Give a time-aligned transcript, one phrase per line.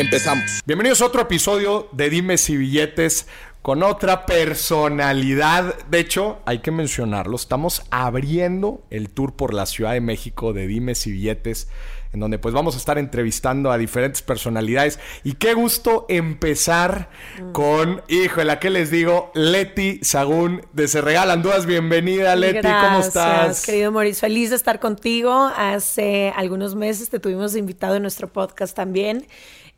[0.00, 0.62] Empezamos.
[0.64, 3.26] Bienvenidos a otro episodio de Dimes y Billetes
[3.60, 5.74] con otra personalidad.
[5.90, 7.36] De hecho, hay que mencionarlo.
[7.36, 11.68] Estamos abriendo el tour por la Ciudad de México de Dimes y Billetes,
[12.14, 14.98] en donde pues vamos a estar entrevistando a diferentes personalidades.
[15.22, 17.10] Y qué gusto empezar
[17.52, 19.30] con, híjole, ¿qué les digo?
[19.34, 21.66] Leti Sagún de Se Regalan Dudas.
[21.66, 22.66] Bienvenida, Leti.
[22.66, 23.66] ¿Cómo estás?
[23.66, 24.20] querido Mauricio.
[24.20, 25.50] Feliz de estar contigo.
[25.54, 29.26] Hace algunos meses te tuvimos invitado en nuestro podcast también.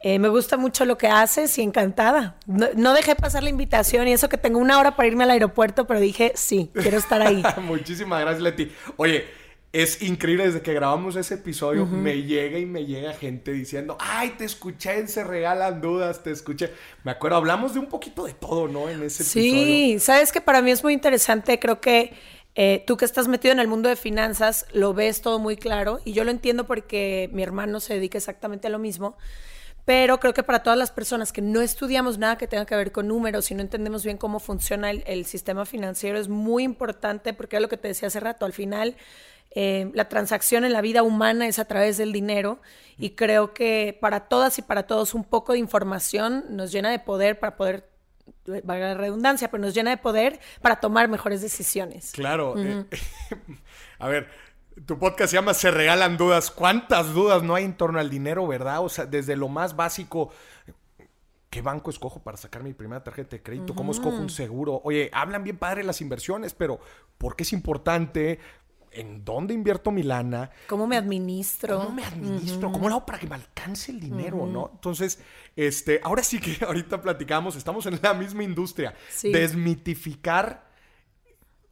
[0.05, 2.37] Eh, me gusta mucho lo que haces y encantada.
[2.47, 5.87] No, dejé pasar la invitación y eso que tengo una hora para irme al aeropuerto,
[5.87, 7.43] pero dije, sí, quiero estar ahí.
[7.63, 8.73] Muchísimas gracias, Leti.
[8.97, 9.27] Oye,
[9.73, 14.35] es increíble, desde que grabamos ese episodio, me llega y me llega gente diciendo, ay,
[14.37, 16.71] te escuché Se Regalan Dudas, te escuché.
[17.05, 18.91] Me acuerdo, hablamos de un poquito de todo, ¿no?
[18.91, 19.65] En ese episodio.
[19.65, 22.13] Sí, sabes que para mí es muy interesante, creo que
[22.55, 26.01] eh, tú que estás metido en el mundo de finanzas, lo ves todo muy claro
[26.05, 29.17] y yo lo entiendo porque mi hermano se dedica exactamente a lo mismo.
[29.85, 32.93] Pero creo que para todas las personas que no estudiamos nada que tenga que ver
[32.93, 37.57] con números y no entendemos bien cómo funciona el, sistema financiero, es muy importante porque
[37.57, 38.97] es lo que te decía hace rato, al final
[39.51, 42.61] eh, la transacción en la vida humana es a través del dinero
[42.97, 47.01] y creo que para todas y para todos un poco de información nos llena de
[47.01, 47.93] poder para poder
[48.45, 52.13] valga la redundancia, pero nos llena de poder para tomar mejores decisiones.
[52.13, 52.55] Claro.
[52.57, 52.85] Eh,
[53.99, 54.29] a ver,
[54.87, 56.51] tu podcast se llama Se Regalan Dudas.
[56.51, 58.85] ¿Cuántas dudas no hay en torno al dinero, verdad?
[58.85, 60.31] O sea, desde lo más básico.
[61.51, 63.75] ¿Qué banco escojo para sacar mi primera tarjeta de crédito?
[63.75, 64.81] ¿Cómo escojo un seguro?
[64.85, 66.81] Oye, hablan bien padre las inversiones, pero
[67.19, 68.39] ¿por qué es importante?
[68.91, 70.51] ¿En dónde invierto mi lana?
[70.67, 71.79] ¿Cómo me administro?
[71.79, 72.73] ¿Cómo me administro?
[72.73, 74.71] ¿Cómo lo hago para que me alcance el dinero, no?
[74.73, 75.19] Entonces,
[75.55, 78.95] este, ahora sí que ahorita platicamos, estamos en la misma industria.
[79.23, 80.71] Desmitificar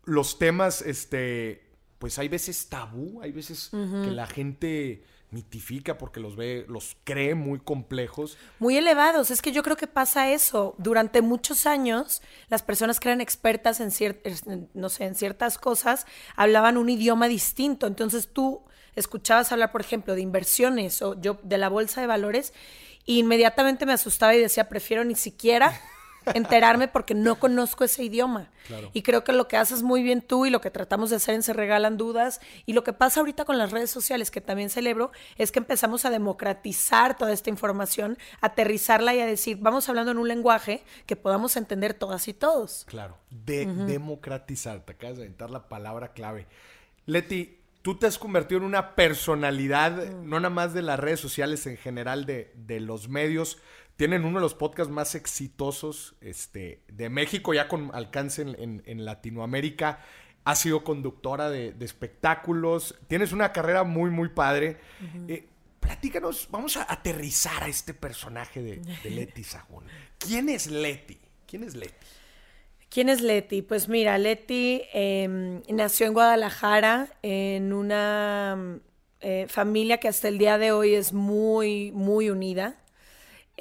[0.05, 1.70] los temas, este,
[2.01, 7.35] pues hay veces tabú, hay veces que la gente mitifica porque los ve, los cree
[7.35, 8.39] muy complejos.
[8.59, 9.31] Muy elevados.
[9.31, 10.75] Es que yo creo que pasa eso.
[10.79, 16.07] Durante muchos años, las personas que eran expertas en, no sé, en ciertas cosas
[16.37, 17.87] hablaban un idioma distinto.
[17.87, 18.63] Entonces tú
[18.97, 22.55] escuchabas hablar, por ejemplo, de inversiones o yo de la bolsa de valores,
[23.07, 25.79] e inmediatamente me asustaba y decía, prefiero ni siquiera
[26.35, 28.51] enterarme porque no conozco ese idioma.
[28.93, 31.35] Y creo que lo que haces muy bien tú y lo que tratamos de hacer
[31.35, 34.71] en Se Regalan Dudas y lo que pasa ahorita con las redes sociales, que también
[34.71, 40.13] celebro, es que empezamos a democratizar toda esta información, aterrizarla y a decir, vamos hablando
[40.13, 42.85] en un lenguaje que podamos entender todas y todos.
[42.89, 46.47] Claro, de democratizar, te acabas de inventar la palabra clave.
[47.07, 51.67] Leti, tú te has convertido en una personalidad, no nada más de las redes sociales
[51.67, 53.59] en general, de, de los medios,
[54.01, 60.01] tienen uno de los podcasts más exitosos este, de México, ya con alcance en, Latinoamérica.
[60.45, 62.99] Ha sido conductora de, espectáculos.
[63.09, 64.79] Tienes una carrera muy, muy padre.
[65.29, 65.47] Eh,
[65.81, 69.85] platícanos, vamos a aterrizar a este personaje de, Leti Sagún.
[70.17, 71.19] ¿Quién es Leti?
[71.47, 72.07] ¿Quién es Leti?
[72.89, 73.61] ¿Quién es Leti?
[73.61, 78.81] Pues mira, Leti em, nació en Guadalajara en una
[79.21, 82.80] eh, familia que hasta el día de hoy es muy, muy unida.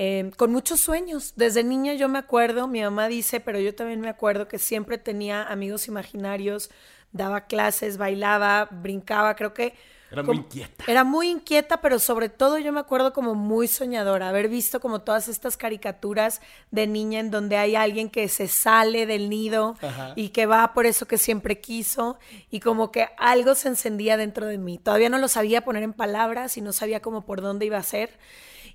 [0.01, 1.33] Em, con muchos sueños.
[1.35, 4.97] Desde niña yo me acuerdo, mi mamá dice, pero yo también me acuerdo que siempre
[4.97, 6.69] tenía amigos imaginarios,
[7.11, 9.73] daba clases, bailaba, brincaba, creo que...
[10.09, 10.83] Era muy inquieta.
[10.87, 15.01] Era muy inquieta, pero sobre todo yo me acuerdo como muy soñadora, haber visto como
[15.01, 16.39] todas estas caricaturas
[16.71, 19.75] de niña en donde hay alguien que se sale del nido
[20.15, 22.17] y que va por eso que siempre quiso
[22.49, 24.77] y como que algo se encendía dentro de mí.
[24.77, 27.83] Todavía no lo sabía poner en palabras y no sabía cómo por dónde iba a
[27.83, 28.17] ser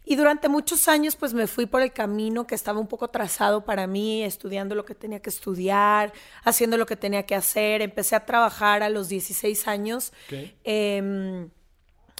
[0.04, 3.64] y durante muchos años pues me fui por el camino que estaba un poco trazado
[3.64, 6.12] para mí, estudiando lo que tenía que estudiar,
[6.42, 7.80] haciendo lo que tenía que hacer.
[7.80, 10.12] Empecé a trabajar a los 16 años.
[10.62, 11.48] Em,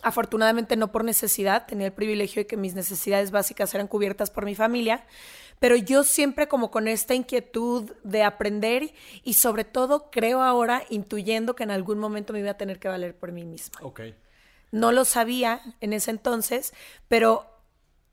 [0.02, 4.44] afortunadamente no por necesidad, tenía el privilegio de que mis necesidades básicas eran cubiertas por
[4.44, 5.04] mi familia,
[5.58, 8.92] pero yo siempre como con esta inquietud de aprender
[9.22, 12.88] y sobre todo creo ahora intuyendo que en algún momento me iba a tener que
[12.88, 13.78] valer por mí misma.
[13.82, 14.14] Okay.
[14.72, 16.74] No lo sabía en ese entonces,
[17.08, 17.53] pero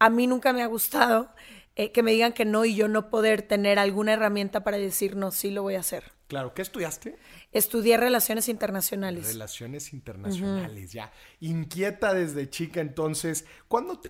[0.01, 1.29] a mí nunca me ha gustado
[1.75, 5.15] eh, que me digan que no y yo no poder tener alguna herramienta para decir
[5.15, 6.11] no, sí lo voy a hacer.
[6.27, 7.17] Claro, ¿qué estudiaste?
[7.51, 9.27] Estudié relaciones internacionales.
[9.27, 11.11] Relaciones internacionales, ya.
[11.39, 14.09] Inquieta desde chica, entonces, ¿cuándo te,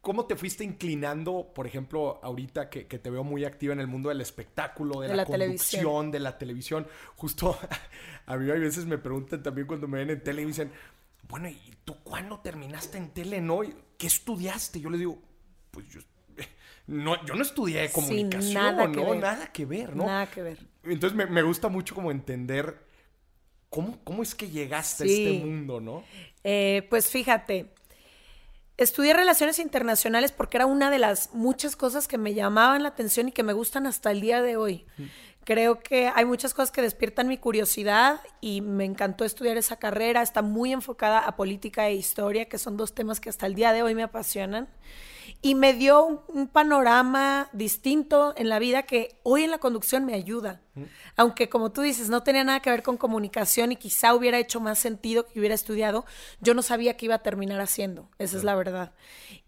[0.00, 4.10] ¿Cómo te fuiste inclinando, por ejemplo, ahorita que, te veo muy activa en el mundo
[4.10, 6.86] del espectáculo, de, la, conducción, de la televisión?
[7.16, 7.58] Justo
[8.26, 10.72] a mí a veces me preguntan también cuando me ven en tele y me dicen,
[11.28, 13.60] bueno, ¿y tú cuándo terminaste en tele, no?
[13.96, 14.80] ¿Qué estudiaste?
[14.80, 15.18] Yo les digo,
[15.72, 16.00] pues yo
[16.86, 19.14] no, yo no estudié comunicación, nada ¿no?
[19.16, 20.06] Nada que ver, ¿no?
[20.06, 20.58] Nada que ver.
[20.84, 22.86] Entonces me, gusta mucho como entender
[23.68, 26.04] cómo, cómo es que llegaste a este mundo, ¿no?
[26.44, 27.72] Eh, pues fíjate,
[28.76, 33.28] estudié relaciones internacionales porque era una de las muchas cosas que me llamaban la atención
[33.28, 34.86] y que me gustan hasta el día de hoy.
[35.44, 40.22] Creo que hay muchas cosas que despiertan mi curiosidad y me encantó estudiar esa carrera.
[40.22, 43.72] Está muy enfocada a política e historia, que son dos temas que hasta el día
[43.72, 44.68] de hoy me apasionan
[45.40, 50.14] y me dio un, panorama distinto en la vida que hoy en la conducción me
[50.14, 50.60] ayuda.
[51.16, 54.58] Aunque como tú dices, no tenía nada que ver con comunicación y quizá hubiera hecho
[54.58, 56.06] más sentido que hubiera estudiado,
[56.40, 58.92] yo no sabía qué iba a terminar haciendo, esa es la verdad.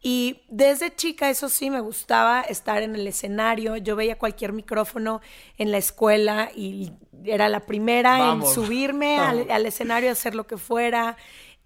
[0.02, 5.22] Y desde chica, eso sí, me gustaba estar en el escenario, yo veía cualquier micrófono
[5.56, 6.92] en la escuela y
[7.24, 11.16] era la primera en subirme al, al escenario a hacer lo que fuera.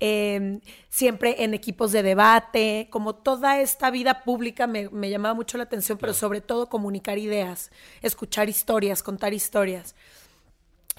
[0.00, 5.64] Em, siempre en equipos de debate, como toda esta vida pública me, llamaba mucho la
[5.64, 9.96] atención, pero sobre todo comunicar ideas, escuchar historias, contar historias.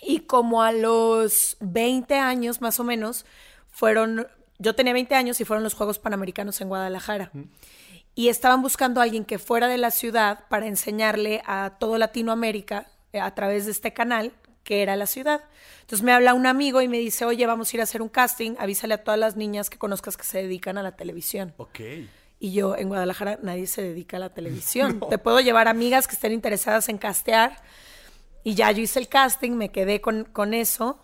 [0.01, 3.25] Y como a los 20 años más o menos,
[3.69, 7.31] fueron, yo tenía 20 años y fueron los Juegos Panamericanos en Guadalajara.
[8.15, 12.87] Y estaban buscando a alguien que fuera de la ciudad para enseñarle a todo Latinoamérica
[13.13, 15.43] eh, a través de este canal que era la ciudad.
[15.81, 18.09] Entonces me habla un amigo y me dice, oye, vamos a ir a hacer un
[18.09, 21.53] casting, avísale a todas las niñas que conozcas que se dedican a la televisión.
[21.57, 21.79] Ok.
[22.39, 24.99] Y yo, en Guadalajara, nadie se dedica a la televisión.
[25.09, 27.61] Te puedo llevar amigas que estén interesadas en castear.
[28.43, 30.99] Y ya yo hice el casting, me quedé con, con eso.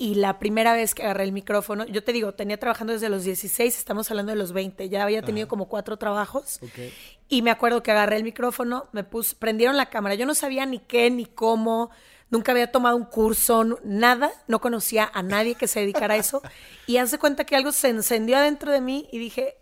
[0.00, 3.22] Y la primera vez que agarré el micrófono, yo te digo, tenía trabajando desde los
[3.22, 6.58] 16, estamos hablando de los 20, ya había tenido como cuatro trabajos.
[6.62, 6.90] Okay.
[7.28, 10.64] Y me acuerdo que agarré el micrófono, me puse, prendieron la cámara, yo no sabía
[10.64, 11.90] ni qué, ni cómo,
[12.30, 16.42] nunca había tomado un curso, nada, no conocía a nadie que se dedicara a eso.
[16.86, 19.56] Y hace cuenta que algo se encendió adentro de mí y dije,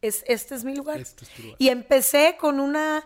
[0.00, 0.98] es, este es mi lugar.
[0.98, 1.26] Este
[1.58, 3.04] y empecé con una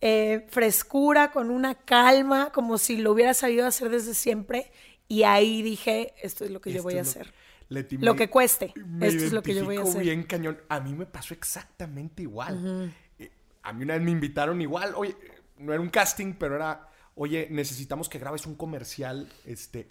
[0.00, 4.72] eh, frescura, con una calma, como si lo hubiera sabido hacer desde siempre.
[5.08, 7.34] Y ahí dije, esto es lo que yo voy a hacer.
[7.68, 8.72] lo que cueste.
[9.00, 10.00] esto es lo que yo voy a hacer.
[10.00, 10.58] bien cañón.
[10.70, 12.94] A mí me pasó exactamente igual.
[13.18, 13.30] Eh,
[13.62, 14.94] a mí una vez me invitaron igual.
[14.96, 15.14] Oye,
[15.58, 16.89] no era un casting, pero era
[17.20, 19.86] oye, necesitamos que grabes un comercial este,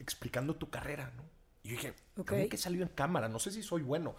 [0.00, 1.22] explicando tu carrera, ¿no?
[1.62, 2.48] Y yo dije, okay.
[2.48, 3.28] que salió en cámara?
[3.28, 4.16] No sé si soy bueno.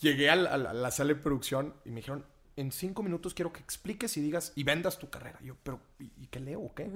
[0.00, 2.26] Llegué a la, sala de producción y me dijeron,
[2.56, 5.38] en cinco minutos quiero que expliques y digas y vendas tu carrera.
[5.40, 6.90] yo, pero, ¿y, qué leo o qué?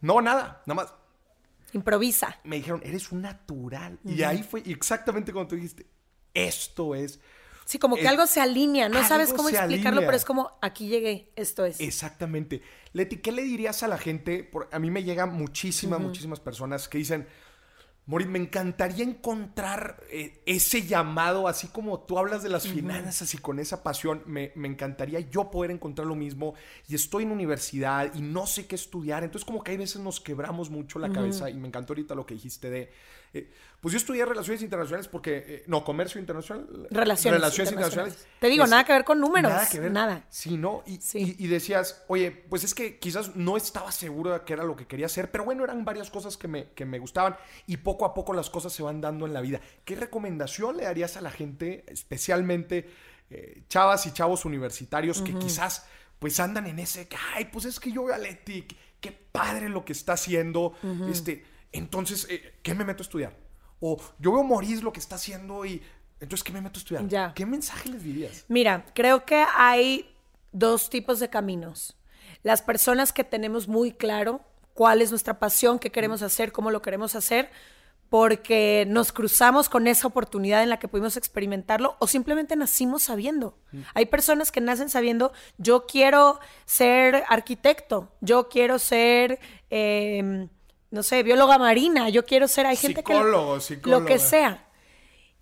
[0.00, 0.94] No, nada, nada más.
[1.72, 2.38] Improvisa.
[2.44, 3.98] Me dijeron, eres un natural.
[4.04, 5.86] Y ahí fue exactamente cuando tú dijiste,
[6.32, 7.18] esto es
[7.66, 11.32] Sí, como que algo se alinea, no sabes cómo explicarlo, pero es como aquí llegué,
[11.34, 11.80] esto es.
[11.80, 12.62] Exactamente.
[12.92, 14.50] Leti, ¿qué le dirías a la gente?
[14.70, 17.26] a mí me llegan muchísimas, muchísimas personas que dicen,
[18.06, 23.38] Morit, me encantaría encontrar eh, ese llamado, así como tú hablas de las finanzas y
[23.38, 26.54] con esa pasión, me, encantaría yo poder encontrar lo mismo.
[26.86, 29.24] Y estoy en universidad y no sé qué estudiar.
[29.24, 32.26] Entonces como que hay veces nos quebramos mucho la cabeza y me encantó ahorita lo
[32.26, 32.92] que dijiste de
[33.34, 33.50] eh,
[33.80, 36.66] pues yo estudié Relaciones Internacionales porque, eh, no, Comercio Internacional.
[36.90, 38.26] Relaciones, Relaciones internacionales.
[38.40, 39.52] Te digo, nada que ver con números.
[39.52, 39.92] Nada que ver.
[39.92, 40.24] Nada.
[40.28, 40.82] Sí, ¿no?
[40.86, 44.74] Y, y, decías, oye, pues es que quizás no estaba seguro de que era lo
[44.74, 48.04] que quería hacer, pero bueno, eran varias cosas que me, que me gustaban y poco
[48.06, 49.60] a poco las cosas se van dando en la vida.
[49.84, 52.90] ¿Qué recomendación le darías a la gente, especialmente
[53.30, 55.86] eh, chavas y chavos universitarios que quizás
[56.18, 58.66] pues andan en ese, ay, pues es que yo veo a Leti,
[59.00, 60.74] qué padre lo que está haciendo,
[61.10, 61.44] este
[61.76, 63.36] entonces, eh, ¿qué me meto a estudiar?
[63.80, 65.82] O yo veo Moris lo que está haciendo y
[66.20, 67.34] entonces, ¿qué me meto a estudiar?
[67.34, 68.44] ¿Qué mensaje les dirías?
[68.48, 70.10] Mira, creo que hay
[70.52, 71.96] dos tipos de caminos.
[72.42, 74.40] Las personas que tenemos muy claro
[74.72, 77.50] cuál es nuestra pasión, qué queremos hacer, cómo lo queremos hacer,
[78.08, 83.58] porque nos cruzamos con esa oportunidad en la que pudimos experimentarlo o simplemente nacimos sabiendo.
[83.94, 89.40] Hay personas que nacen sabiendo, yo quiero ser arquitecto, yo quiero ser...
[89.70, 90.48] Em,
[90.90, 93.14] no sé, bióloga marina, yo quiero ser, hay gente que...
[93.14, 94.68] Lo, lo que sea.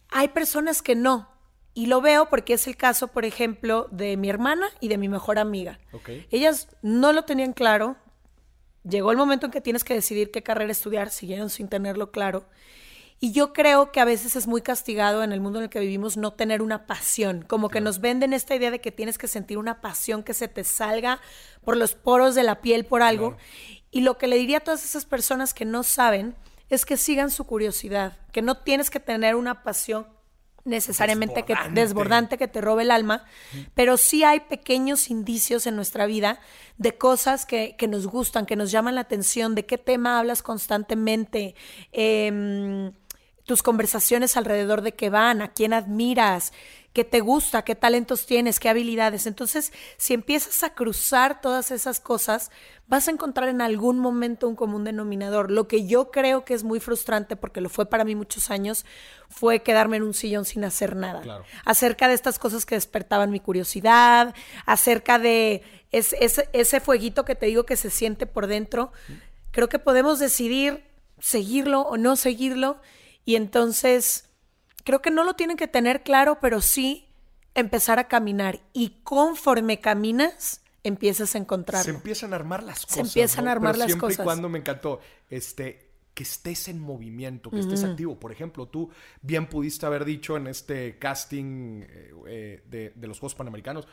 [0.09, 1.29] Hay personas que no.
[1.75, 5.09] Y lo veo porque es el caso, por ejemplo, de mi hermana y de mi
[5.09, 5.81] mejor amiga.
[6.31, 7.97] Ellas no lo tenían claro.
[8.89, 12.47] Llegó el momento en que tienes que decidir qué carrera estudiar, siguieron sin tenerlo claro.
[13.19, 15.81] Y yo creo que a veces es muy castigado en el mundo en el que
[15.81, 19.29] vivimos no tener una pasión, como que nos venden esta idea de que tienes que
[19.29, 21.21] sentir una pasión que se te salga
[21.65, 23.37] por los poros de la piel por algo.
[23.95, 26.35] Y lo que le diría a todas esas personas que no saben
[26.69, 30.07] es que sigan su curiosidad, que no tienes que tener una pasión
[30.65, 32.37] necesariamente que desbordante.
[32.37, 33.25] que te robe el alma,
[33.75, 36.41] pero sí hay pequeños indicios en nuestra vida
[36.77, 40.43] de cosas que, que, nos gustan, que nos llaman la atención, de qué tema hablas
[40.43, 41.55] constantemente,
[41.93, 42.91] eh,
[43.45, 46.53] tus conversaciones alrededor de qué van, a quién admiras,
[46.95, 49.27] qué te gusta, qué talentos tienes, qué habilidades.
[49.27, 52.51] Entonces, si empiezas a cruzar todas esas cosas,
[52.87, 55.51] vas a encontrar en algún momento un común denominador.
[55.51, 58.87] Lo que yo creo que es muy frustrante, porque lo fue para mí muchos años,
[59.29, 61.45] fue quedarme en un sillón sin hacer nada.
[61.65, 64.33] Acerca de estas cosas que despertaban mi curiosidad,
[64.65, 68.93] acerca de ese, ese fueguito que te digo que se siente por dentro.
[69.51, 70.85] Creo que podemos decidir
[71.19, 72.81] seguirlo o no seguirlo.
[73.25, 74.31] Y entonces
[74.85, 77.09] creo que no lo tienen que tener claro, pero sí
[77.55, 78.61] empezar a caminar.
[78.73, 81.85] Y conforme caminas, empiezas a encontrarlo.
[81.85, 82.95] Se empiezan a armar las cosas.
[82.95, 84.21] Se empiezan a armar las siempre cosas.
[84.21, 85.01] y cuando me encantó,
[85.31, 88.19] este, que estés en movimiento, que estés activo.
[88.19, 88.91] Por ejemplo, tú
[89.21, 93.89] bien pudiste haber dicho en este casting eh, eh, de, de, los Juegos Panamericanos,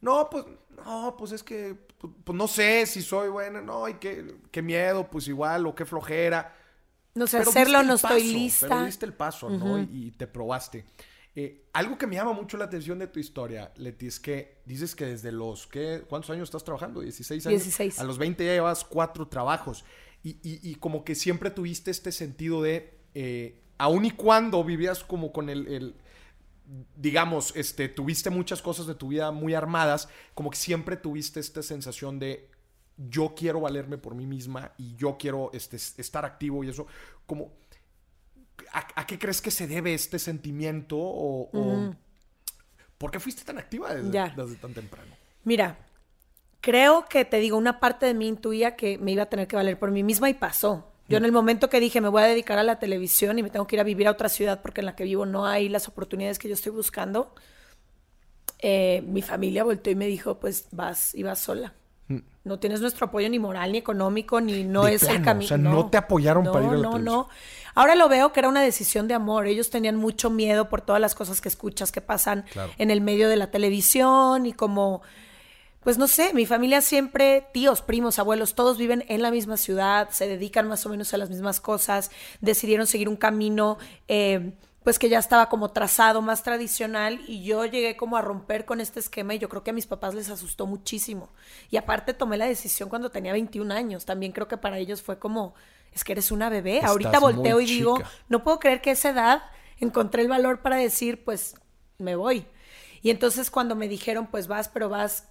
[0.00, 0.44] no, pues,
[0.84, 4.60] no, pues es que, pues, pues no sé si soy buena, no, y qué, qué
[4.60, 6.54] miedo, pues igual, o qué flojera.
[7.14, 8.68] No sé, hacerlo no estoy lista.
[8.68, 9.80] Pero diste el paso, ¿no?
[9.80, 10.84] Y, te probaste.
[11.36, 14.94] Eh, algo que me llama mucho la atención de tu historia, Leti, es que dices
[14.94, 16.04] que desde los, ¿qué?
[16.08, 17.00] ¿Cuántos años estás trabajando?
[17.00, 17.62] 16 años.
[17.62, 17.98] 16.
[17.98, 19.84] A los 20 ya llevas cuatro trabajos.
[20.22, 25.32] Y, y, como que siempre tuviste este sentido de, eh, aun y cuando vivías como
[25.32, 25.94] con el, el,
[26.96, 31.62] digamos, este, tuviste muchas cosas de tu vida muy armadas, como que siempre tuviste esta
[31.62, 32.48] sensación de,
[32.96, 36.86] yo quiero valerme por mí misma y yo quiero este, estar activo y eso,
[37.26, 37.52] como,
[38.72, 41.94] ¿a, qué crees que se debe este sentimiento o,
[42.98, 45.14] por qué fuiste tan activa desde, desde, tan temprano?
[45.44, 45.76] Mira,
[46.60, 49.56] creo que te digo, una parte de mí intuía que me iba a tener que
[49.56, 50.90] valer por mí misma y pasó.
[51.06, 53.50] Yo en el momento que dije me voy a dedicar a la televisión y me
[53.50, 55.68] tengo que ir a vivir a otra ciudad porque en la que vivo no hay
[55.68, 57.34] las oportunidades que yo estoy buscando,
[58.60, 61.74] eh, mi familia volteó y me dijo, pues vas y vas sola.
[62.44, 65.46] No tienes nuestro apoyo ni moral, ni económico, ni no es el camino.
[65.46, 67.28] O sea, no, te apoyaron para ir a la No, no,
[67.74, 69.46] Ahora lo veo que era una decisión de amor.
[69.46, 72.44] Ellos tenían mucho miedo por todas las cosas que escuchas que pasan
[72.78, 75.02] en el medio de la televisión y como,
[75.80, 80.08] pues no sé, mi familia siempre, tíos, primos, abuelos, todos viven en la misma ciudad,
[80.10, 83.78] se dedican más o menos a las mismas cosas, decidieron seguir un camino.
[84.06, 84.52] Eh,
[84.84, 88.82] pues que ya estaba como trazado, más tradicional, y yo llegué como a romper con
[88.82, 91.30] este esquema y yo creo que a mis papás les asustó muchísimo.
[91.70, 95.18] Y aparte tomé la decisión cuando tenía 21 años, también creo que para ellos fue
[95.18, 95.54] como,
[95.90, 97.98] es que eres una bebé, ahorita volteo y digo,
[98.28, 99.42] no puedo creer que a esa edad
[99.78, 101.54] encontré el valor para decir, pues
[101.96, 102.46] me voy.
[103.00, 105.28] Y entonces cuando me dijeron, pues vas, pero vas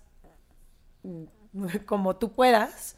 [1.86, 2.96] como tú puedas,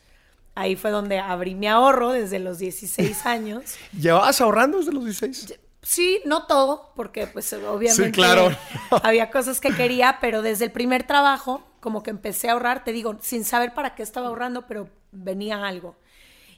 [0.55, 3.75] ahí fue donde abrí mi ahorro desde los 16 años.
[3.91, 5.59] ¿Llevabas ahorrando desde los 16?
[5.85, 8.19] Sí, no todo, porque pues obviamente
[9.03, 12.91] había cosas que quería, pero desde el primer trabajo, como que empecé a ahorrar, te
[12.91, 15.95] digo, sin saber para qué estaba ahorrando, pero venía algo.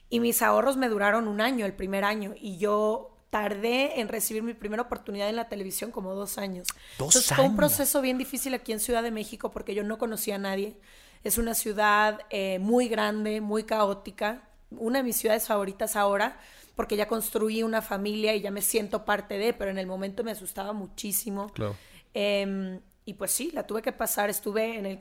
[0.10, 4.43] Y mis ahorros me duraron un año, el primer año, y yo tardé en recibir
[4.43, 6.65] mi primera oportunidad en la televisión como dos años.
[6.98, 9.98] Dos Entonces, Fue un proceso bien difícil aquí en Ciudad de México porque yo no
[9.98, 10.79] conocía a nadie.
[11.25, 16.39] Es una ciudad eh, muy grande, muy caótica, una de mis ciudades favoritas ahora
[16.77, 20.24] porque ya construí una familia y ya me siento parte de, pero en el momento
[20.24, 21.50] me asustaba muchísimo.
[21.50, 21.75] Claro.
[22.13, 24.29] Em, y pues sí, la tuve que pasar.
[24.29, 25.00] Estuve en el,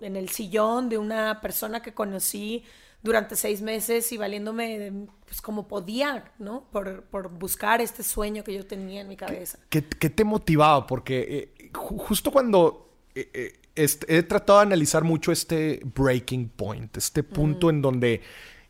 [0.00, 2.64] en el sillón de una persona que conocí
[3.02, 6.64] durante seis meses y valiéndome pues como podía, ¿no?
[6.72, 9.58] Por, por, buscar este sueño que yo tenía en mi cabeza.
[9.68, 10.86] ¿Qué, qué, te motivaba?
[10.86, 13.60] Porque eh, justo cuando eh, eh,
[14.08, 18.22] he tratado de analizar mucho este breaking point, este punto en donde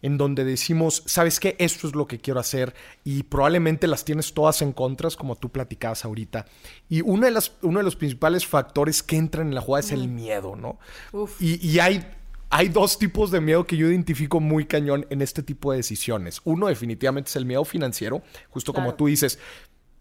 [0.03, 1.57] en donde decimos, ¿sabes qué?
[1.59, 5.51] Esto es lo que quiero hacer y probablemente las tienes todas en contras, como tú
[5.51, 6.47] platicabas ahorita.
[6.89, 9.93] Y uno de, las, uno de los principales factores que entran en la jugada es
[9.93, 10.79] el miedo, ¿no?
[11.39, 12.07] Y, y, hay,
[12.49, 16.41] hay dos tipos de miedo que yo identifico muy cañón en este tipo de decisiones.
[16.45, 19.39] Uno definitivamente es el miedo financiero, justo como tú dices,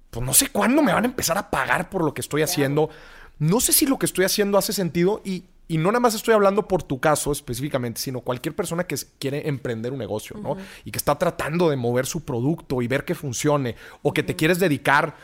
[0.10, 2.90] pues no sé cuándo me van a empezar a pagar por lo que estoy haciendo.
[3.38, 6.34] No sé si lo que estoy haciendo hace sentido y y no nada más estoy
[6.34, 10.58] hablando por tu caso específicamente, sino cualquier persona que quiere emprender un negocio, ¿no?
[10.84, 14.36] Y que está tratando de mover su producto y ver que funcione, o que te
[14.36, 15.16] quieres dedicar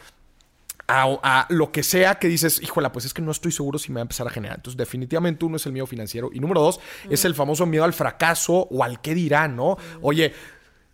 [0.88, 3.96] a, lo que sea que dices, híjola, pues es que no estoy seguro si me
[3.96, 4.58] va a empezar a generar.
[4.58, 6.30] Entonces, definitivamente uno es el miedo financiero.
[6.32, 9.78] Y número dos, es el famoso miedo al fracaso o al qué dirán, ¿no?
[10.02, 10.34] Oye,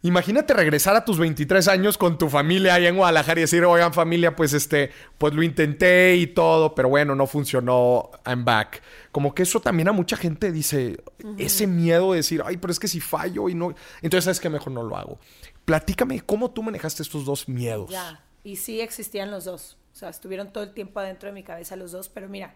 [0.03, 3.93] Imagínate regresar a tus 23 años con tu familia ahí en Guadalajara y decir, oigan
[3.93, 8.81] familia, pues este, pues lo intenté y todo, pero bueno, no funcionó, I'm back.
[9.11, 11.03] Como que eso también a mucha gente dice,
[11.37, 14.49] ese miedo de decir, ay, pero es que si fallo y no, entonces sabes que
[14.49, 15.19] mejor no lo hago.
[15.65, 17.91] Platícame cómo tú manejaste estos dos miedos.
[17.91, 18.23] Ya.
[18.43, 19.77] Y sí existían los dos.
[19.93, 22.09] O sea, estuvieron todo el tiempo adentro de mi cabeza los dos.
[22.09, 22.55] Pero mira,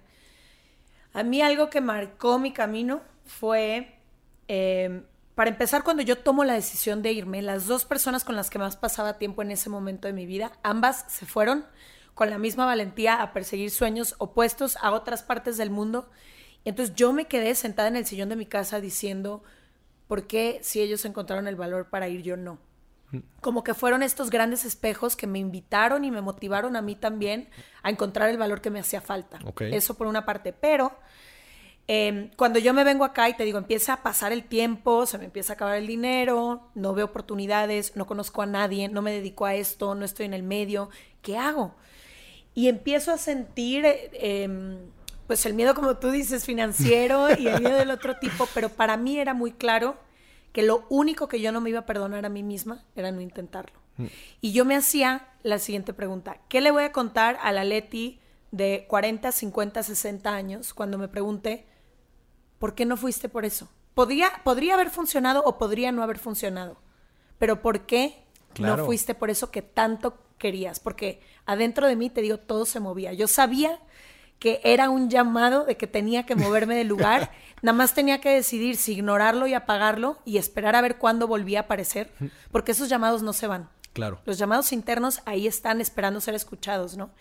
[1.14, 4.00] a mí algo que marcó mi camino fue,
[4.48, 5.04] em,
[5.36, 8.58] para empezar, cuando yo tomo la decisión de irme, las dos personas con las que
[8.58, 11.66] más pasaba tiempo en ese momento de mi vida, ambas se fueron
[12.14, 16.10] con la misma valentía a perseguir sueños opuestos a otras partes del mundo.
[16.64, 19.44] Entonces yo me quedé sentada en el sillón de mi casa diciendo,
[20.08, 22.58] ¿por qué si ellos encontraron el valor para ir yo no?
[23.42, 27.50] Como que fueron estos grandes espejos que me invitaron y me motivaron a mí también
[27.84, 29.40] a encontrar el valor que me hacía falta.
[29.60, 30.54] Eso por una parte.
[30.54, 30.98] Pero
[31.88, 35.18] em, cuando yo me vengo acá y te digo, empieza a pasar el tiempo, se
[35.18, 39.12] me empieza a acabar el dinero, no veo oportunidades, no conozco a nadie, no me
[39.12, 40.90] dedico a esto, no estoy en el medio,
[41.22, 41.76] ¿qué hago?
[42.54, 44.78] Y empiezo a sentir, em,
[45.28, 48.98] pues el miedo, como tú dices, financiero y el miedo del otro tipo, pero para
[48.98, 49.98] mí era muy claro
[50.54, 53.20] que lo único que yo no me iba a perdonar a mí misma era no
[53.20, 53.78] intentarlo.
[53.98, 54.06] Mm.
[54.40, 58.22] Y yo me hacía la siguiente pregunta, ¿qué le voy a contar a la Leti
[58.52, 61.66] de 40, 50, 60 años cuando me pregunte,
[62.66, 63.70] ¿por qué no fuiste por eso?
[63.94, 66.78] Podría, podría haber funcionado o podría no haber funcionado,
[67.38, 68.24] pero ¿por qué
[68.58, 70.80] no fuiste por eso que tanto querías?
[70.80, 73.14] Porque adentro de mí, te digo, todo se movía.
[73.14, 73.78] Yo sabía
[74.40, 77.32] que era un llamado de que tenía que moverme del lugar.
[77.62, 81.60] Nada más tenía que decidir si ignorarlo y apagarlo y esperar a ver cuándo volvía
[81.60, 82.12] a aparecer,
[82.52, 83.70] porque esos llamados no se van.
[83.94, 84.22] Claro.
[84.26, 87.12] Los llamados internos ahí están esperando ser escuchados, ¿no?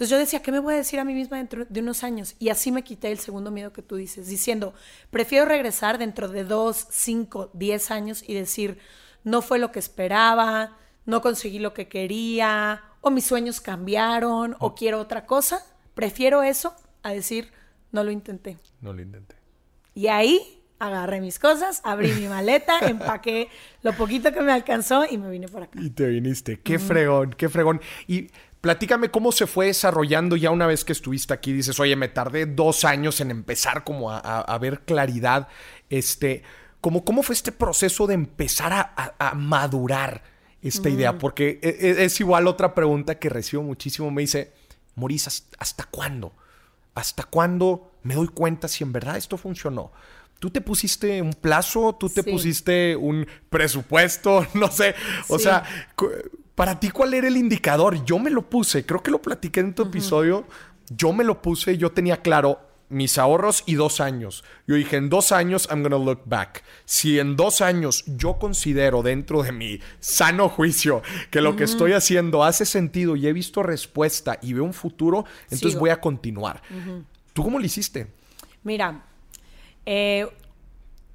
[0.00, 2.34] Entonces yo decía, ¿qué me voy a decir a mí misma dentro de unos años?
[2.38, 4.72] Y así me quité el segundo miedo que tú dices, diciendo,
[5.10, 8.78] prefiero regresar dentro de dos, cinco, diez años y decir,
[9.24, 14.74] no fue lo que esperaba, no conseguí lo que quería, o mis sueños cambiaron, o
[14.74, 15.62] quiero otra cosa,
[16.00, 17.50] Prefiero eso a decir,
[17.92, 18.56] no lo intenté.
[18.80, 19.36] No lo intenté.
[19.94, 20.40] Y ahí
[20.78, 23.48] agarré mis cosas, abrí mi maleta, empaqué
[23.82, 25.78] lo poquito que me alcanzó y me vine por acá.
[25.78, 26.60] Y te viniste.
[26.60, 27.82] Qué fregón, qué fregón.
[28.06, 28.30] Y
[28.60, 31.52] platícame cómo se fue desarrollando ya una vez que estuviste aquí.
[31.52, 35.48] Dices, oye, me tardé dos años en empezar como a, ver claridad.
[35.88, 36.42] Este,
[36.80, 40.22] como, ¿cómo fue este proceso de empezar a, madurar
[40.62, 41.18] esta idea?
[41.18, 44.10] Porque es, e, es igual otra pregunta que recibo muchísimo.
[44.10, 44.52] Me dice,
[44.94, 46.34] Morís, ¿hasta cuándo?
[46.94, 49.92] ¿Hasta cuándo me doy cuenta si en verdad esto funcionó?
[50.40, 51.94] ¿Tú te pusiste un plazo?
[52.00, 54.46] ¿Tú te pusiste un presupuesto?
[54.54, 54.94] No sé.
[55.28, 55.64] O sea,
[56.60, 58.04] para ti, ¿cuál era el indicador?
[58.04, 58.84] Yo me lo puse.
[58.84, 60.44] Creo que lo platiqué en tu episodio.
[60.90, 61.78] Yo me lo puse.
[61.78, 64.44] Yo tenía claro mis ahorros y dos años.
[64.66, 66.62] Yo dije, en dos años, I'm gonna look back.
[66.84, 71.94] Si en dos años yo considero dentro de mi sano juicio que lo que estoy
[71.94, 76.60] haciendo hace sentido y he visto respuesta y veo un futuro, entonces voy a continuar.
[77.32, 78.08] ¿Tú cómo lo hiciste?
[78.64, 79.02] Mira,
[79.86, 80.28] eh,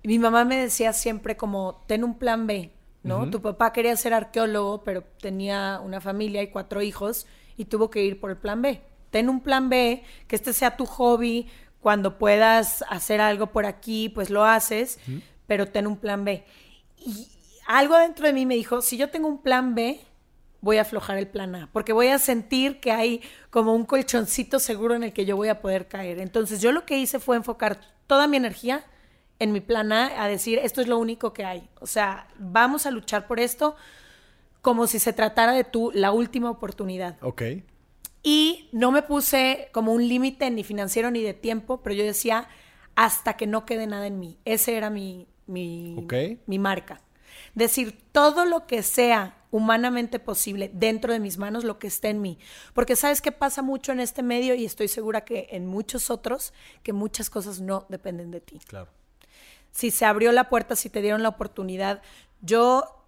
[0.02, 2.72] mi mamá me decía siempre como, ten un plan B,
[3.06, 3.30] ¿no?
[3.30, 8.04] Tu papá quería ser arqueólogo, pero tenía una familia y cuatro hijos y tuvo que
[8.04, 8.82] ir por el plan B.
[9.12, 11.48] Ten un plan B, que este sea tu hobby,
[11.80, 15.00] cuando puedas hacer algo por aquí, pues lo haces,
[15.46, 16.44] pero ten un plan B.
[16.98, 17.28] Y
[17.68, 20.02] algo dentro de mí me dijo, si yo tengo un plan B,
[20.62, 24.58] voy a aflojar el plan A, porque voy a sentir que hay como un colchoncito
[24.58, 26.18] seguro en el que yo voy a poder caer.
[26.18, 28.84] Entonces yo lo que hice fue enfocar toda mi energía
[29.40, 31.70] en mi plan A, a decir, esto es lo único que hay.
[31.80, 33.76] O sea, vamos a luchar por esto
[34.62, 37.18] como si se tratara de tu, la última oportunidad.
[37.22, 37.44] Ok.
[38.24, 42.48] Y no me puse como un límite ni financiero ni de tiempo, pero yo decía
[42.96, 44.40] hasta que no quede nada en mí.
[44.46, 46.08] Ese era mi, mi,
[46.48, 47.02] mi marca.
[47.54, 52.22] Decir todo lo que sea humanamente posible dentro de mis manos, lo que esté en
[52.22, 52.40] mí.
[52.74, 56.54] Porque sabes qué pasa mucho en este medio y estoy segura que en muchos otros,
[56.82, 58.60] que muchas cosas no dependen de ti.
[58.66, 58.90] Claro.
[59.76, 62.02] Si se abrió la puerta, si te dieron la oportunidad,
[62.40, 63.04] yo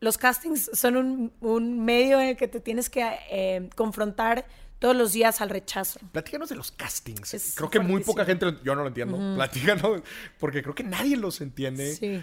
[0.00, 4.46] los castings son un, medio en el que te tienes que eh, confrontar
[4.78, 5.98] todos los días al rechazo.
[6.12, 7.54] Platícanos de los castings.
[7.56, 9.16] creo que muy poca gente, yo no lo entiendo.
[9.36, 10.02] Platícanos,
[10.38, 11.94] porque creo que nadie los entiende.
[11.94, 12.22] Sí.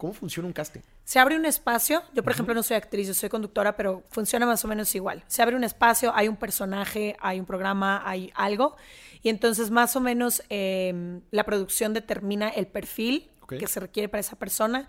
[0.00, 0.80] ¿Cómo funciona un casting?
[1.04, 2.02] Se abre un espacio.
[2.14, 5.22] Yo, por ejemplo, no soy actriz, yo soy conductora, pero funciona más o menos igual.
[5.26, 8.76] Se abre un espacio, hay un personaje, hay un programa, hay algo.
[9.22, 14.22] Y entonces, más o menos, em, la producción determina el perfil que se requiere para
[14.22, 14.88] esa persona.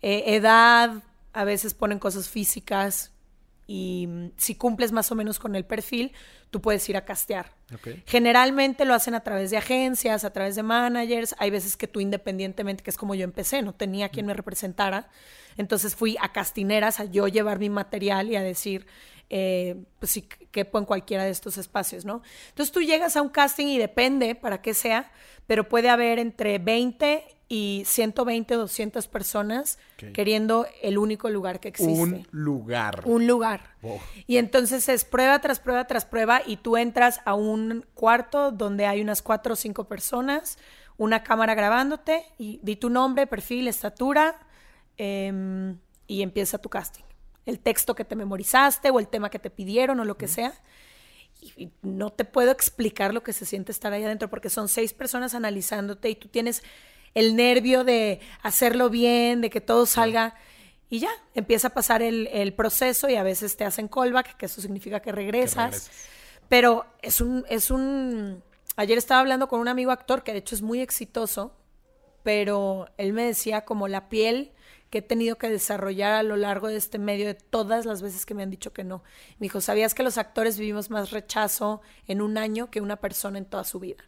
[0.00, 3.10] Eh, edad, a veces ponen cosas físicas
[3.66, 6.12] y mm, si cumples más o menos con el perfil,
[6.50, 7.54] tú puedes ir a castear.
[8.06, 11.34] Generalmente lo hacen a través de agencias, a través de managers.
[11.38, 15.08] Hay veces que tú independientemente, que es como yo empecé, no tenía quien me representara.
[15.56, 18.86] Entonces fui a castineras a yo llevar mi material y a decir,
[19.30, 22.22] eh, pues sí, quepo en cualquiera de estos espacios, ¿no?
[22.50, 25.10] Entonces tú llegas a un casting y depende para qué sea,
[25.46, 29.78] pero puede haber entre 20 y 120 o 200 personas
[30.14, 31.92] queriendo el único lugar que existe.
[31.92, 33.02] Un lugar.
[33.04, 33.76] Un lugar.
[34.26, 38.86] Y entonces es prueba tras prueba tras prueba y tú entras a un cuarto donde
[38.86, 40.56] hay unas cuatro o cinco personas,
[40.96, 44.34] una cámara grabándote y di tu nombre, perfil, estatura
[44.96, 47.04] em, y empieza tu casting.
[47.44, 50.54] El texto que te memorizaste o el tema que te pidieron o lo que sea
[51.42, 54.94] y no te puedo explicar lo que se siente estar ahí adentro porque son seis
[54.94, 56.62] personas analizándote y tú tienes
[57.14, 60.34] el nervio de hacerlo bien, de que todo salga.
[60.88, 64.60] Y ya, empieza a pasar el, proceso y a veces te hacen callback, que eso
[64.60, 65.90] significa que regresas.
[66.48, 68.42] Pero es un, es un...
[68.76, 71.54] Ayer estaba hablando con un amigo actor que de hecho es muy exitoso,
[72.22, 74.52] pero él me decía como la piel
[74.92, 78.26] que he tenido que desarrollar a lo largo de este medio de todas las veces
[78.26, 79.02] que me han dicho que no.
[79.38, 83.38] Me dijo, ¿sabías que los actores vivimos más rechazo en un año que una persona
[83.38, 84.04] en toda su vida?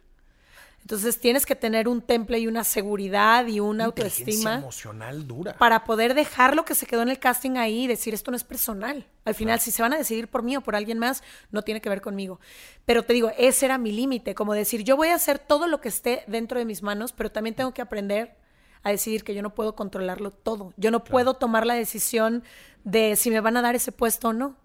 [0.85, 5.83] Entonces tienes que tener un temple y una seguridad y una autoestima emocional dura para
[5.83, 8.43] poder dejar lo que se quedó en el casting ahí y decir esto no es
[8.43, 9.07] personal.
[9.23, 11.81] Al final, si se van a decidir por mí o por alguien más, no tiene
[11.81, 12.39] que ver conmigo.
[12.85, 15.81] Pero te digo, ese era mi límite, como decir, yo voy a hacer todo lo
[15.81, 18.35] que esté dentro de mis manos, pero también tengo que aprender
[18.83, 20.71] a decidir que yo no puedo controlarlo todo.
[20.77, 22.43] Yo no puedo tomar la decisión
[22.83, 24.55] de si me van a dar ese puesto o no.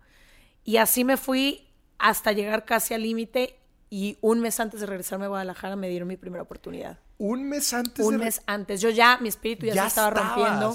[0.65, 3.60] Y así me fui hasta llegar casi al límite
[3.93, 7.01] y un mes antes de regresarme a Guadalajara me dieron mi primera oportunidad.
[7.19, 8.07] Un mes antes.
[8.07, 8.81] Un mes antes.
[8.81, 10.75] Yo ya, mi espíritu ya, se estaba rompiendo.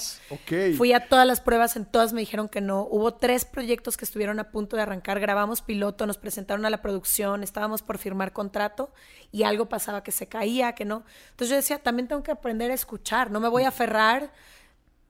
[0.75, 2.81] Fui a todas las pruebas, en todas me dijeron que no.
[2.81, 5.21] Hubo tres proyectos que estuvieron a punto de arrancar.
[5.21, 8.91] Grabamos piloto, nos presentaron a la producción, estábamos por firmar contrato
[9.31, 11.05] y algo pasaba que se caía, que no.
[11.31, 13.31] Entonces yo decía, también tengo que aprender a escuchar.
[13.31, 14.33] No me voy a aferrar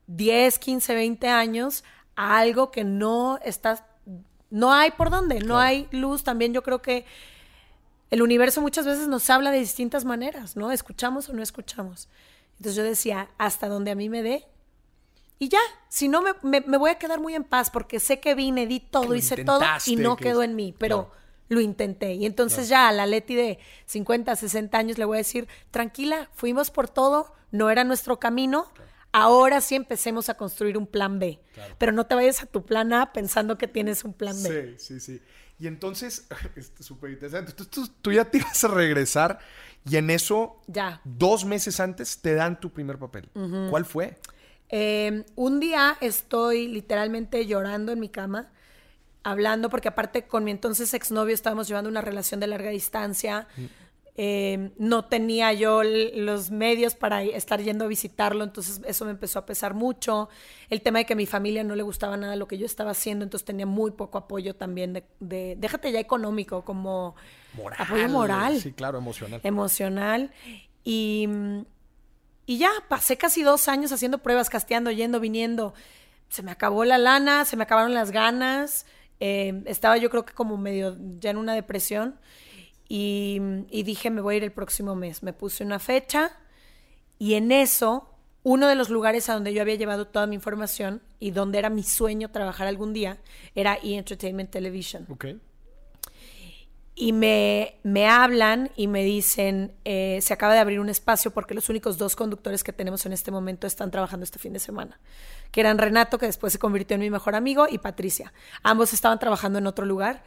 [0.06, 1.82] 10, 15, 20 años
[2.14, 3.84] a algo que no está.
[4.48, 6.22] No hay por dónde, no hay luz.
[6.22, 7.04] También yo creo que
[8.10, 10.70] el universo muchas veces nos habla de distintas maneras, ¿no?
[10.72, 12.08] Escuchamos o no escuchamos.
[12.58, 14.46] Entonces yo decía, hasta donde a mí me dé.
[15.38, 18.66] Y ya, si no, me, voy a quedar muy en paz porque sé que vine,
[18.66, 21.10] di todo, hice todo y no quedó en mí, pero
[21.48, 22.14] lo intenté.
[22.14, 26.30] Y entonces ya a la Leti de 50, 60 años le voy a decir, tranquila,
[26.32, 28.66] fuimos por todo, no era nuestro camino.
[29.12, 31.38] Ahora sí empecemos a construir un plan B.
[31.78, 34.76] Pero no te vayas a tu plan A pensando que tienes un plan B.
[34.78, 35.22] Sí, sí, sí.
[35.58, 37.52] Y entonces, es súper interesante.
[37.52, 39.38] Tú, tú, ya te ibas a regresar
[39.88, 41.00] y en eso, ya.
[41.04, 43.30] dos meses antes, te dan tu primer papel.
[43.70, 44.18] ¿Cuál fue?
[44.68, 48.50] Em, un día estoy literalmente llorando en mi cama,
[49.22, 53.46] hablando, porque aparte con mi entonces exnovio estábamos llevando una relación de larga distancia.
[53.56, 53.64] Mm.
[54.18, 59.38] Em, no tenía yo los medios para estar yendo a visitarlo, entonces eso me empezó
[59.40, 60.30] a pesar mucho.
[60.70, 62.92] El tema de que a mi familia no le gustaba nada lo que yo estaba
[62.92, 67.14] haciendo, entonces tenía muy poco apoyo también de, déjate ya económico, como
[67.76, 68.58] apoyo moral.
[68.58, 69.40] Sí, claro, emocional.
[69.42, 70.32] Emocional.
[70.82, 71.28] Y,
[72.46, 75.74] y ya, pasé casi dos años haciendo pruebas, casteando, yendo, viniendo.
[76.30, 78.86] Se me acabó la lana, se me acabaron las ganas.
[79.20, 82.18] Em, estaba yo creo que como medio ya en una depresión.
[82.88, 83.40] Y,
[83.82, 85.22] dije, me voy a ir el próximo mes.
[85.22, 86.32] Me puse una fecha
[87.18, 88.08] y en eso,
[88.42, 91.70] uno de los lugares a donde yo había llevado toda mi información y donde era
[91.70, 93.18] mi sueño trabajar algún día,
[93.54, 93.96] era E!
[93.96, 95.06] Entertainment Television.
[95.08, 95.40] Okay.
[96.98, 101.52] Y me, me hablan y me dicen, eh, se acaba de abrir un espacio porque
[101.52, 104.98] los únicos dos conductores que tenemos en este momento están trabajando este fin de semana,
[105.50, 108.32] que eran Renato, que después se convirtió en mi mejor amigo, y Patricia.
[108.62, 110.24] Ambos estaban trabajando en otro lugar.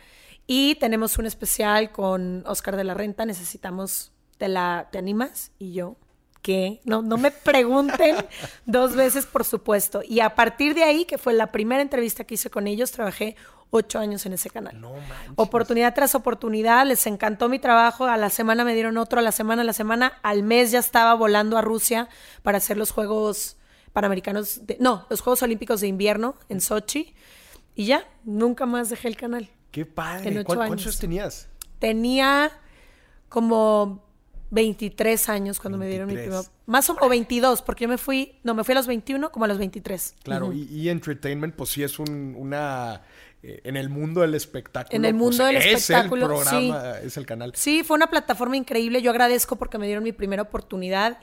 [0.51, 3.23] Y tenemos un especial con Oscar de la Renta.
[3.23, 5.51] Necesitamos, ¿te, la, ¿te animas?
[5.59, 5.95] Y yo,
[6.41, 6.81] ¿qué?
[6.85, 8.15] No, no me pregunten
[8.65, 10.01] dos veces, por supuesto.
[10.03, 13.35] Y a partir de ahí, que fue la primera entrevista que hice con ellos, trabajé
[13.69, 14.81] ocho años en ese canal.
[14.81, 15.33] No manches.
[15.35, 18.05] Oportunidad tras oportunidad, les encantó mi trabajo.
[18.05, 20.13] A la semana me dieron otro, a la semana, a la semana.
[20.23, 22.09] Al mes ya estaba volando a Rusia
[22.41, 23.57] para hacer los Juegos
[23.93, 27.13] Panamericanos, de, no, los Juegos Olímpicos de Invierno en Sochi.
[27.75, 29.51] Y ya, nunca más dejé el canal.
[29.71, 30.43] Qué padre.
[30.43, 31.49] ¿Cuántos años tenías?
[31.79, 32.51] Tenía
[33.29, 34.03] como
[34.51, 36.41] 23 años cuando me dieron mi primer...
[36.65, 38.35] Más o, 22, porque yo me fui...
[38.43, 40.15] No, me fui a los 21 como a los 23.
[40.23, 43.01] Claro, y, Entertainment pues sí es un, una...
[43.41, 44.95] Eh, en el mundo del espectáculo.
[44.95, 46.25] En el mundo pues, del espectáculo.
[46.25, 47.53] Es el programa, es el canal.
[47.55, 49.01] Sí, fue una plataforma increíble.
[49.01, 51.19] Yo agradezco porque me dieron mi primera oportunidad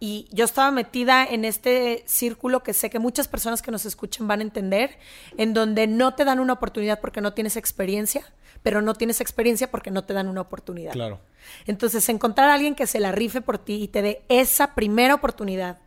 [0.00, 4.28] y yo estaba metida en este círculo que sé que muchas personas que nos escuchen
[4.28, 4.98] van a entender,
[5.36, 8.24] en donde no te dan una oportunidad porque no tienes experiencia,
[8.62, 10.92] pero no tienes experiencia porque no te dan una oportunidad.
[10.92, 11.20] Claro.
[11.66, 15.14] Entonces, encontrar a alguien que se la rife por ti y te dé esa primera
[15.14, 15.78] oportunidad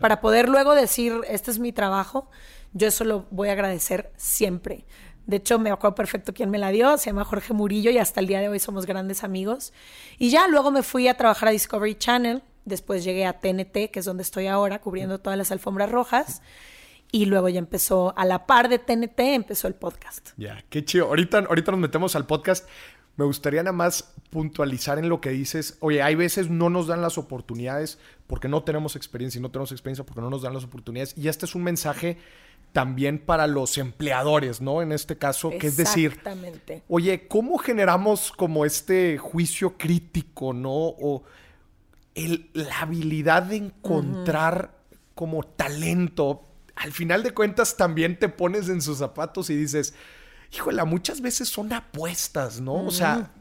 [0.00, 2.28] para poder luego decir, este es mi trabajo,
[2.72, 4.84] yo eso lo voy a agradecer siempre.
[5.26, 8.20] De hecho, me acuerdo perfecto quién me la dio, se llama Jorge Murillo y hasta
[8.20, 9.72] el día de hoy somos grandes amigos.
[10.18, 14.00] Y ya luego me fui a trabajar a Discovery Channel Después llegué a TNT, que
[14.00, 16.42] es donde estoy ahora, cubriendo todas las alfombras rojas.
[17.12, 20.30] Y luego ya empezó, a la par de TNT, empezó el podcast.
[20.36, 21.06] Ya, qué chido.
[21.06, 22.68] Ahorita, ahorita nos metemos al podcast.
[23.14, 25.78] Me gustaría nada más puntualizar en lo que dices.
[25.78, 29.70] Oye, hay veces no nos dan las oportunidades porque no tenemos experiencia y no tenemos
[29.70, 31.16] experiencia porque no nos dan las oportunidades.
[31.16, 32.18] Y este es un mensaje
[32.72, 34.82] también para los empleadores, ¿no?
[34.82, 36.20] En este caso, que es decir,
[36.88, 40.74] oye, ¿cómo generamos como este juicio crítico, ¿no?
[40.74, 41.22] O
[42.54, 44.76] la habilidad de encontrar
[45.14, 46.42] como talento.
[46.74, 49.94] Al final de cuentas también te pones en sus zapatos y dices,
[50.52, 52.86] híjole, muchas veces son apuestas, ¿no?
[52.86, 53.32] O sea,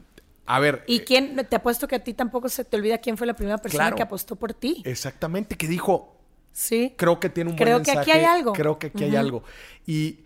[0.46, 0.84] a ver.
[0.88, 1.48] ¿Y eh, quién?
[1.50, 4.04] Te apuesto que a ti tampoco se te olvida quién fue la primera persona que
[4.04, 4.82] apostó por ti.
[4.86, 6.18] Exactamente, que dijo.
[6.52, 6.94] Sí.
[6.98, 8.04] Creo que tiene un creo buen mensaje.
[8.04, 8.54] Creo que aquí hay algo.
[8.54, 9.44] Creo que aquí hay algo.
[9.86, 10.20] Y.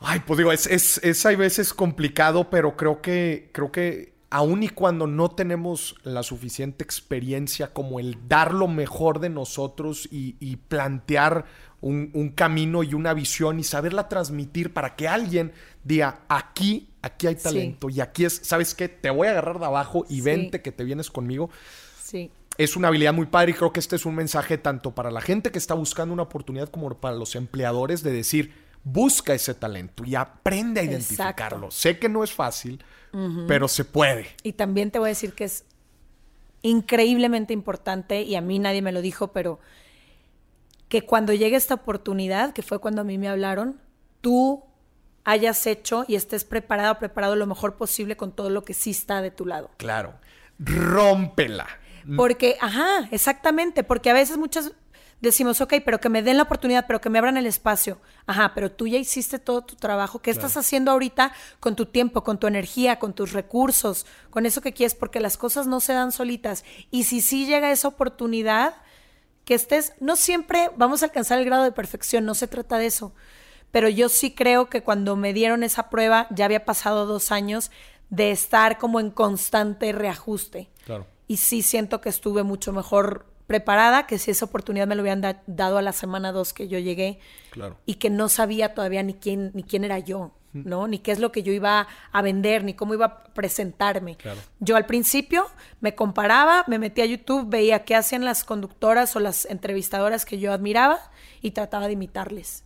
[0.00, 4.62] Ay, pues digo, es, es, es hay veces complicado, pero creo que, creo que aun
[4.62, 10.56] y cuando no tenemos la suficiente experiencia como el dar lo mejor de nosotros y,
[10.68, 11.46] plantear
[11.80, 15.52] un, camino y una visión y saberla transmitir para que alguien
[15.84, 18.90] diga, aquí, aquí hay talento y aquí es, ¿sabes qué?
[18.90, 21.48] Te voy a agarrar de abajo y vente que te vienes conmigo.
[22.02, 22.30] Sí.
[22.58, 25.22] Es una habilidad muy padre y creo que este es un mensaje tanto para la
[25.22, 28.52] gente que está buscando una oportunidad como para los empleadores de decir,
[28.84, 31.70] busca ese talento y aprende a identificarlo.
[31.70, 32.84] Sé que no es fácil,
[33.46, 34.26] pero se puede.
[34.42, 35.64] Y también te voy a decir que es
[36.62, 39.60] increíblemente importante, y a mí nadie me lo dijo, pero
[40.88, 43.80] que cuando llegue esta oportunidad, que fue cuando a mí me hablaron,
[44.20, 44.64] tú
[45.24, 49.20] hayas hecho y estés preparado, preparado lo mejor posible con todo lo que sí está
[49.22, 49.70] de tu lado.
[49.76, 50.14] Claro.
[50.58, 51.66] Rómpela.
[52.16, 54.72] Porque, ajá, exactamente, porque a veces muchas
[55.20, 57.98] decimos, ok, pero que me den la oportunidad, pero que me abran el espacio.
[58.26, 60.20] Ajá, pero tú ya hiciste todo tu trabajo.
[60.20, 64.60] ¿Qué estás haciendo ahorita con tu tiempo, con tu energía, con tus recursos, con eso
[64.60, 64.94] que quieres?
[64.94, 66.64] Porque las cosas no se dan solitas.
[66.90, 68.74] Y si sí llega esa oportunidad,
[69.46, 72.86] que estés, no siempre vamos a alcanzar el grado de perfección, no se trata de
[72.86, 73.14] eso.
[73.70, 77.70] Pero yo sí creo que cuando me dieron esa prueba, ya había pasado dos años
[78.10, 80.68] de estar como en constante reajuste.
[80.84, 81.06] Claro.
[81.28, 85.40] Y sí siento que estuve mucho mejor preparada, que si esa oportunidad me lo hubieran
[85.46, 87.18] dado a la semana dos que yo llegué
[87.50, 87.78] claro.
[87.86, 90.88] y que no sabía todavía ni quién, ni quién era yo, ¿no?
[90.88, 94.16] Ni qué es lo que yo iba a vender, ni cómo iba a presentarme.
[94.58, 95.46] Yo al principio
[95.80, 100.38] me comparaba, me metía a YouTube, veía qué hacían las conductoras o las entrevistadoras que
[100.38, 100.98] yo admiraba
[101.40, 102.64] y trataba de imitarles.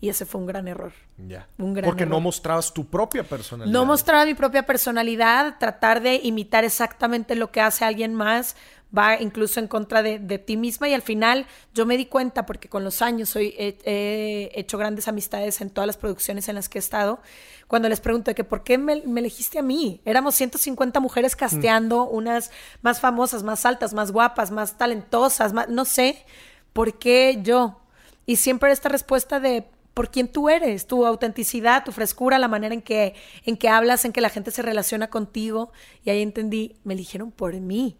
[0.00, 0.92] Y ese fue un gran error.
[1.16, 1.48] Ya.
[1.58, 3.72] Un gran Porque no mostrabas tu propia personalidad.
[3.72, 8.54] No mostraba mi propia personalidad, tratar de imitar exactamente lo que hace alguien más
[8.96, 12.68] va incluso en contra de, ti misma y al final yo me di cuenta porque
[12.68, 16.78] con los años soy, he, hecho grandes amistades en todas las producciones en las que
[16.78, 17.20] he estado,
[17.66, 22.14] cuando les pregunto que por qué me, elegiste a mí, éramos 150 mujeres casteando, mm.
[22.14, 22.50] unas
[22.82, 26.24] más famosas, más altas, más guapas, más talentosas, más, no sé,
[26.72, 27.80] ¿por qué yo?
[28.24, 29.66] Y siempre esta respuesta de
[29.98, 34.04] por quién tú eres, tu autenticidad, tu frescura, la manera en que, en que hablas,
[34.04, 35.72] en que la gente se relaciona contigo.
[36.04, 37.96] Y ahí entendí, me eligieron por mí.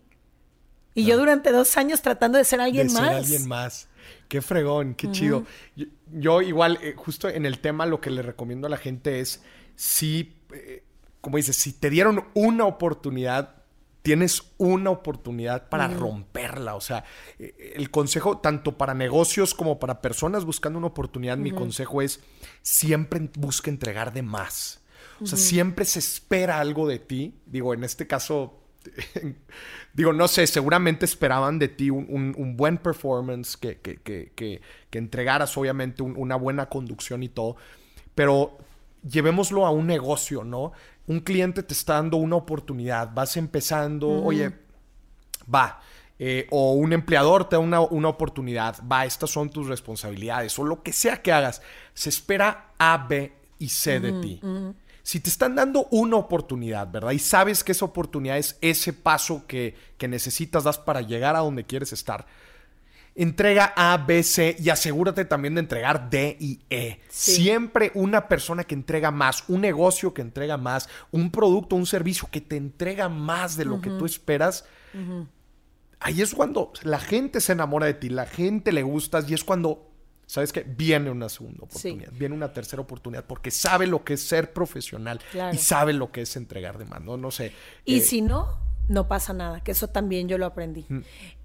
[0.94, 3.05] Y yo durante dos años tratando de ser alguien más.
[3.05, 3.88] Ser alguien más.
[4.29, 5.44] Qué fregón, qué chido.
[6.12, 9.42] Yo, igual, eh, justo en el tema, lo que le recomiendo a la gente es,
[9.74, 10.85] si, eh,
[11.20, 13.62] como dices, si te dieron una oportunidad,
[14.03, 16.74] tienes una oportunidad para romperla.
[16.74, 17.05] O sea,
[17.38, 22.20] eh, el consejo, tanto para negocios como para personas buscando una oportunidad, mi consejo es
[22.62, 24.83] siempre busca entregar de más.
[25.20, 27.35] O sea, siempre se espera algo de ti.
[27.46, 28.61] Digo, en este caso,
[29.94, 35.57] digo, no sé, seguramente esperaban de ti un, buen performance, que, que, que, que entregaras
[35.57, 37.57] obviamente una buena conducción y todo,
[38.14, 38.59] pero
[39.09, 40.72] llevémoslo a un negocio, ¿no?
[41.07, 44.53] Un cliente te está dando una oportunidad, vas empezando, oye,
[45.53, 45.81] va.
[46.20, 50.83] Eh, o un empleador te da una, oportunidad, va, estas son tus responsabilidades, o lo
[50.83, 51.62] que sea que hagas,
[51.94, 54.40] se espera A, B y C de ti
[55.09, 57.12] si te están dando una oportunidad, ¿verdad?
[57.12, 59.75] Y sabes que esa oportunidad es ese paso que,
[60.07, 62.27] necesitas das para llegar a donde quieres estar.
[63.14, 67.01] Entrega A, B, C y asegúrate también de entregar D y E.
[67.09, 72.29] Siempre una persona que entrega más, un negocio que entrega más, un producto, un servicio
[72.31, 74.66] que te entrega más de lo que tú esperas.
[76.01, 79.42] Ahí es cuando la gente se enamora de ti, la gente le gustas y es
[79.42, 79.88] cuando
[80.28, 80.62] ¿sabes qué?
[80.62, 85.20] Viene una segunda oportunidad, viene una tercera oportunidad, porque sabe lo que es ser profesional
[85.52, 87.16] y sabe lo que es entregar demanda, ¿no?
[87.16, 87.52] No sé.
[87.86, 90.86] Y eh, si no, no pasa nada, que eso también yo lo aprendí.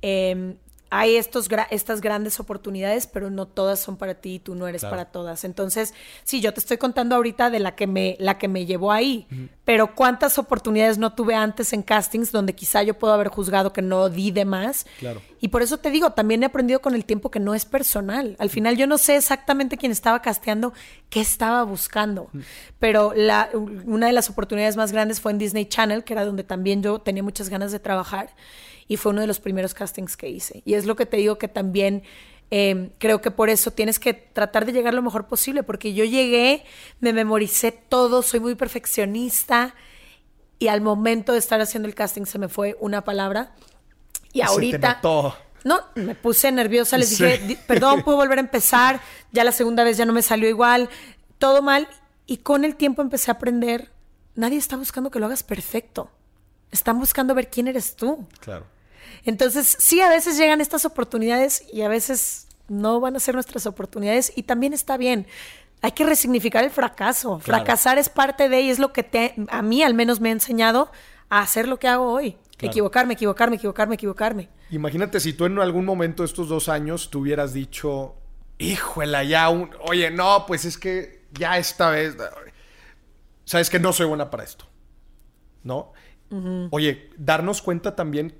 [0.01, 0.57] Em,
[0.89, 4.83] hay estos estas grandes oportunidades, pero no todas son para ti y tú no eres
[4.83, 5.45] para todas.
[5.45, 5.93] Entonces,
[6.25, 9.27] sí, yo te estoy contando ahorita de la que me, la que me llevó ahí,
[9.65, 13.81] pero cuántas oportunidades no tuve antes en castings donde quizá yo puedo haber juzgado que
[13.81, 14.85] no di de más.
[14.99, 15.21] Claro.
[15.39, 18.35] Y por eso te digo, también he aprendido con el tiempo que no es personal.
[18.39, 20.73] Al final yo no sé exactamente quién estaba casteando,
[21.09, 22.29] qué estaba buscando.
[22.33, 22.39] Mm.
[22.79, 26.43] Pero la, una de las oportunidades más grandes fue en Disney Channel, que era donde
[26.43, 28.29] también yo tenía muchas ganas de trabajar.
[28.89, 30.61] Y fue uno de los primeros castings que hice.
[30.65, 32.03] Y es lo que te digo que también
[32.55, 36.05] Em, creo que por eso tienes que tratar de llegar lo mejor posible, porque yo
[36.05, 36.63] llegué,
[36.99, 39.73] me memoricé todo, soy muy perfeccionista
[40.59, 43.55] y al momento de estar haciendo el casting se me fue una palabra
[44.33, 44.99] y ahorita...
[45.63, 49.97] No, me puse nerviosa, les dije, perdón, puedo volver a empezar, ya la segunda vez
[49.97, 50.89] ya no me salió igual,
[51.39, 51.87] todo mal
[52.27, 53.89] y con el tiempo empecé a aprender,
[54.35, 56.11] nadie está buscando que lo hagas perfecto,
[56.69, 58.27] están buscando ver quién eres tú.
[58.41, 58.67] Claro.
[59.25, 63.65] Entonces, sí, a veces llegan estas oportunidades y a veces no van a ser nuestras
[63.65, 65.27] oportunidades y también está bien.
[65.81, 67.39] Hay que resignificar el fracaso.
[67.39, 70.31] Fracasar es parte de y es lo que te, a mí al menos me ha
[70.31, 70.91] enseñado
[71.29, 72.37] a hacer lo que hago hoy.
[72.59, 74.49] Equivocarme, equivocarme, equivocarme, equivocarme.
[74.69, 78.15] Imagínate si tú en algún momento de estos dos años te hubieras dicho,
[78.57, 82.15] híjole, ya, un, oye, no, pues es que ya esta vez,
[83.43, 84.65] sabes que no soy buena para esto,
[85.63, 85.91] ¿no?
[86.71, 88.33] Oye, darnos cuenta también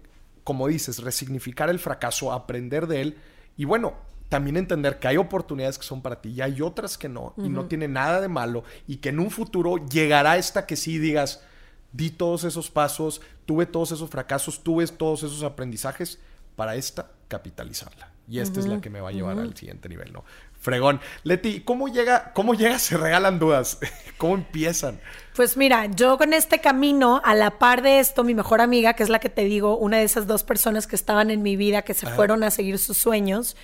[0.43, 3.17] como dices, resignificar el fracaso, aprender de él
[3.57, 3.93] y bueno,
[4.29, 7.49] también entender que hay oportunidades que son para ti y hay otras que no, y
[7.49, 11.43] no tiene nada de malo, y que en un futuro llegará esta que sí digas,
[11.91, 16.19] di todos esos pasos, tuve todos esos fracasos, tuve todos esos aprendizajes,
[16.55, 18.09] para esta capitalizarla.
[18.29, 20.23] Y esta es la que me va a llevar al siguiente nivel, ¿no?
[20.63, 21.01] Fregón.
[21.23, 23.79] Leti, ¿cómo llega, cómo llega, se regalan dudas?
[24.17, 25.01] ¿Cómo empiezan?
[25.35, 29.03] Pues mira, yo con este camino, a la par de esto, mi mejor amiga, que
[29.03, 31.81] es la que te digo, una de esas dos personas que estaban en mi vida,
[31.81, 33.57] que se fueron a seguir sus sueños,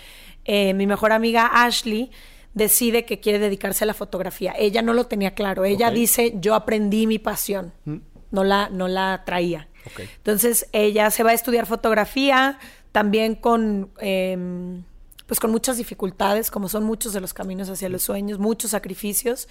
[0.44, 2.12] eh, mi mejor amiga Ashley
[2.54, 4.54] decide que quiere dedicarse a la fotografía.
[4.58, 5.64] Ella no lo tenía claro.
[5.64, 7.72] Ella dice, yo aprendí mi pasión.
[7.86, 7.98] Mm.
[8.32, 9.70] No la, no la traía.
[10.18, 12.60] Entonces ella se va a estudiar fotografía,
[12.92, 13.90] también con...
[14.02, 14.84] Em,
[15.30, 19.48] pues con muchas dificultades, como son muchos de los caminos hacia los sueños, muchos sacrificios.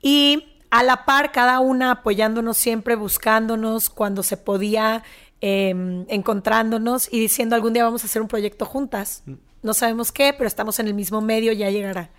[0.00, 5.02] Y a la par, cada una apoyándonos siempre, buscándonos cuando se podía,
[5.40, 9.24] em, encontrándonos y diciendo algún día vamos a hacer un proyecto juntas.
[9.26, 9.32] Mm.
[9.64, 12.12] No sabemos qué, pero estamos en el mismo medio, ya llegará.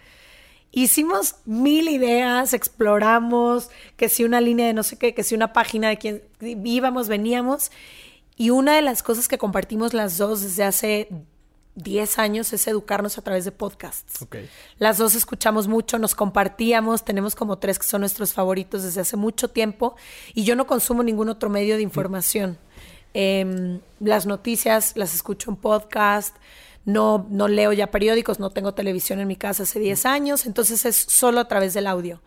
[0.73, 5.53] Hicimos mil ideas, exploramos, que si una línea de no sé qué, que si una
[5.53, 7.71] página de quien íbamos, veníamos.
[8.35, 11.07] Y una de las cosas que compartimos las dos desde hace
[11.75, 14.25] 10 años es educarnos a través de podcasts.
[14.77, 19.17] Las dos escuchamos mucho, nos compartíamos, tenemos como tres que son nuestros favoritos desde hace
[19.17, 19.95] mucho tiempo
[20.33, 22.57] y yo no consumo ningún otro medio de información.
[23.15, 26.36] Em, las noticias las escucho en podcast,
[26.86, 30.86] no, no leo ya periódicos, no tengo televisión en mi casa hace 10 años, entonces
[30.86, 32.21] es solo a través del audio.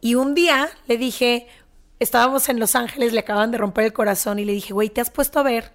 [0.00, 1.46] Y un día le dije,
[1.98, 5.00] estábamos en Los Ángeles, le acaban de romper el corazón y le dije, güey, ¿te
[5.00, 5.72] has puesto a ver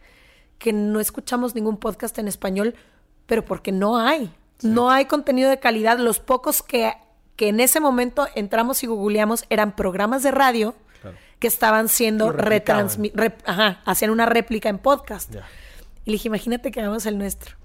[0.59, 2.75] que no escuchamos ningún podcast en español?
[3.31, 4.29] Pero porque no hay.
[4.61, 5.97] No hay contenido de calidad.
[5.97, 6.91] Los pocos que,
[7.37, 10.75] que en ese momento entramos y googleamos eran programas de radio
[11.39, 15.33] que estaban siendo retransmitidos, ajá, hacían una réplica en podcast.
[16.03, 17.55] Y le dije, imagínate que hagamos el nuestro.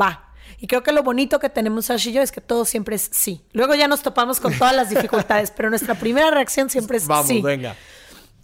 [0.00, 0.28] Va.
[0.60, 3.10] Y creo que lo bonito que tenemos Ash y yo es que todo siempre es
[3.12, 3.44] sí.
[3.52, 7.08] Luego ya nos topamos con todas las dificultades, pero nuestra primera reacción siempre es sí.
[7.08, 7.74] Vamos, venga.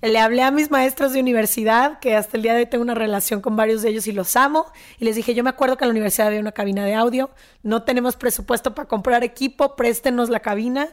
[0.03, 2.95] Le hablé a mis maestros de universidad, que hasta el día de hoy tengo una
[2.95, 4.67] relación con varios de ellos y los amo.
[4.99, 7.31] Y les dije, yo me acuerdo que en la universidad había una cabina de audio,
[7.63, 10.89] no tenemos presupuesto para comprar equipo, préstenos la cabina.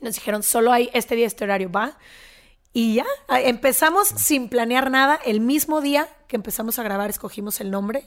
[0.00, 1.96] Y nos dijeron, solo hay este día, este horario, va.
[2.72, 5.18] Y ya, empezamos sin planear nada.
[5.24, 8.06] El mismo día que empezamos a grabar, escogimos el nombre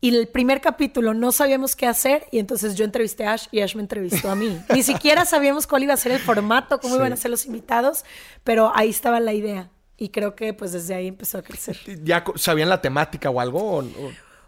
[0.00, 3.60] y el primer capítulo no sabíamos qué hacer y entonces yo entrevisté a Ash y
[3.60, 4.58] Ash me entrevistó a mí.
[4.74, 8.04] Ni siquiera sabíamos cuál iba a ser el formato, cómo iban a ser los invitados,
[8.42, 9.70] pero ahí estaba la idea.
[9.98, 11.78] Y creo que pues desde ahí empezó a crecer.
[12.02, 13.84] ¿Ya sabían la temática o algo?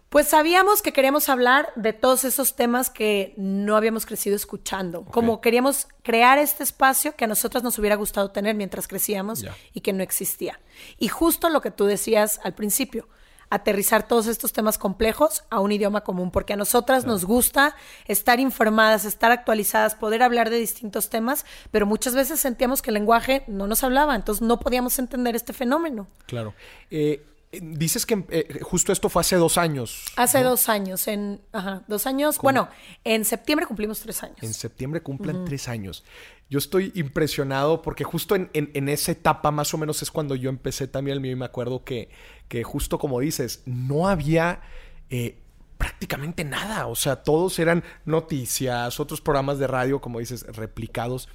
[0.09, 5.05] Pues sabíamos que queríamos hablar de todos esos temas que no habíamos crecido escuchando.
[5.05, 9.81] Como queríamos crear este espacio que a nosotros nos hubiera gustado tener mientras crecíamos y
[9.81, 10.59] que no existía.
[10.97, 13.07] Y justo lo que tú decías al principio
[13.53, 17.75] aterrizar todos estos temas complejos a un idioma común, porque a nosotras nos gusta
[18.07, 22.95] estar informadas, estar actualizadas, poder hablar de distintos temas, pero muchas veces sentíamos que el
[22.95, 26.07] lenguaje no nos hablaba, entonces no podíamos entender este fenómeno.
[26.25, 26.55] Claro.
[26.89, 27.23] Eh,
[27.61, 30.05] dices que eh, justo esto fue hace dos años.
[30.15, 32.39] Hace dos años, en ajá, dos años.
[32.39, 32.69] Bueno,
[33.03, 34.37] en septiembre cumplimos tres años.
[34.41, 36.03] En septiembre cumplen tres años.
[36.49, 40.49] Yo estoy impresionado porque justo en, en, esa etapa más o menos es cuando yo
[40.49, 42.09] empecé también el mío y me acuerdo que,
[42.47, 44.61] que justo como dices, no había
[45.09, 45.39] eh,
[45.77, 46.87] prácticamente nada.
[46.87, 51.29] O sea, todos eran noticias, otros programas de radio, como dices, replicados.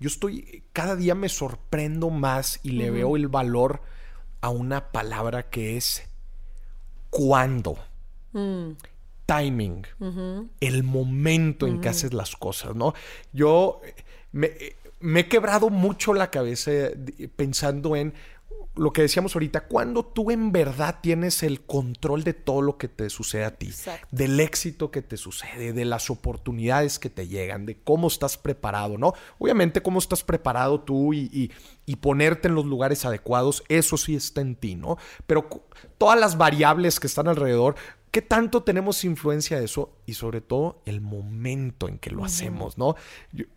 [0.00, 3.82] yo estoy, cada día me sorprendo más y le veo el valor
[4.40, 6.02] a una palabra que es
[7.10, 7.78] cuándo.
[8.32, 8.72] Mm.
[9.26, 9.86] Timing.
[10.60, 12.92] El momento en que haces las cosas, ¿no?
[13.32, 13.80] Yo
[14.32, 14.50] me,
[15.00, 16.70] me he quebrado mucho la cabeza
[17.36, 18.14] pensando en
[18.74, 22.88] lo que decíamos ahorita, cuando tú en verdad tienes el control de todo lo que
[22.88, 23.70] te sucede a ti,
[24.10, 28.96] del éxito que te sucede, de las oportunidades que te llegan, de cómo estás preparado,
[28.96, 29.12] ¿no?
[29.38, 31.52] Obviamente cómo estás preparado tú y,
[31.84, 34.96] y ponerte en los lugares adecuados, eso sí está en ti, ¿no?
[35.26, 35.48] Pero
[35.98, 37.76] todas las variables que están alrededor,
[38.12, 39.96] ¿Qué tanto tenemos influencia de eso?
[40.04, 42.94] Y sobre todo el momento en que lo hacemos, ¿no?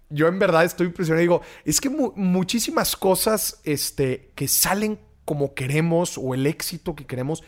[0.10, 1.20] Yo, en verdad estoy impresionado.
[1.20, 7.44] Digo, es que muchísimas cosas este, que salen como queremos o el éxito que queremos,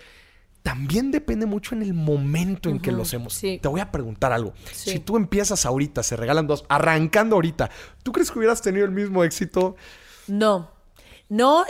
[0.63, 3.39] también depende mucho en el momento en que lo hacemos.
[3.39, 4.53] Te voy a preguntar algo.
[4.73, 7.69] Si tú empiezas ahorita, se regalan dos, arrancando ahorita,
[8.03, 9.77] ¿tú crees que hubieras tenido el mismo éxito?
[10.27, 10.71] No.
[11.29, 11.65] No,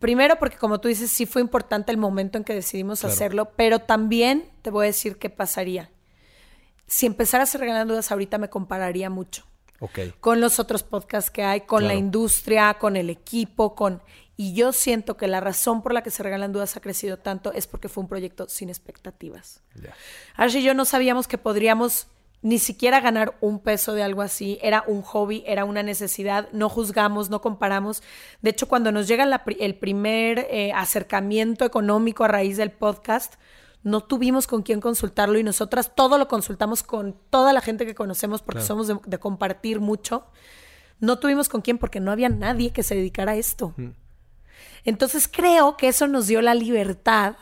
[0.00, 3.78] Primero porque como tú dices, sí fue importante el momento en que decidimos hacerlo, pero
[3.78, 5.90] también te voy a decir qué pasaría.
[6.86, 9.44] Si empezaras a regalar dudas ahorita me compararía mucho.
[10.20, 14.02] Con los otros podcasts que hay, con la industria, con el equipo, con...
[14.36, 17.52] Y yo siento que la razón por la que se regalan dudas ha crecido tanto
[17.52, 19.62] es porque fue un proyecto sin expectativas.
[19.80, 20.48] Yeah.
[20.48, 22.08] y yo no sabíamos que podríamos
[22.42, 26.68] ni siquiera ganar un peso de algo así, era un hobby, era una necesidad, no
[26.68, 28.02] juzgamos, no comparamos.
[28.42, 29.24] De hecho, cuando nos llega
[29.58, 33.34] el primer eh, acercamiento económico a raíz del podcast,
[33.82, 37.94] no tuvimos con quién consultarlo y nosotras todo lo consultamos con toda la gente que
[37.94, 40.26] conocemos porque somos de, compartir mucho.
[40.98, 43.74] No tuvimos con quién porque no había nadie que se dedicara a esto.
[44.84, 47.36] Entonces creo que eso nos dio la libertad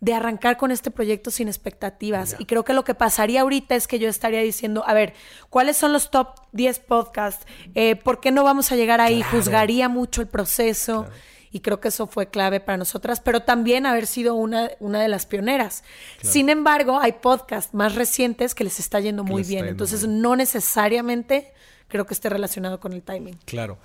[0.00, 2.36] de arrancar con este proyecto sin expectativas.
[2.38, 5.14] Y creo que lo que pasaría ahorita es que yo estaría diciendo, a ver,
[5.48, 7.46] ¿cuáles son los top 10 podcasts?
[7.74, 9.22] Eh, ¿Por qué no vamos a llegar ahí?
[9.22, 11.06] Juzgaría mucho el proceso.
[11.50, 15.08] Y creo que eso fue clave para nosotras, pero también haber sido una, una de
[15.08, 15.84] las pioneras.
[16.20, 19.64] Sin embargo, hay podcasts más recientes que les está yendo muy bien.
[19.66, 21.54] Entonces, no necesariamente
[21.88, 23.38] creo que esté relacionado con el timing.
[23.46, 23.78] Claro.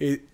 [0.00, 0.24] Eh,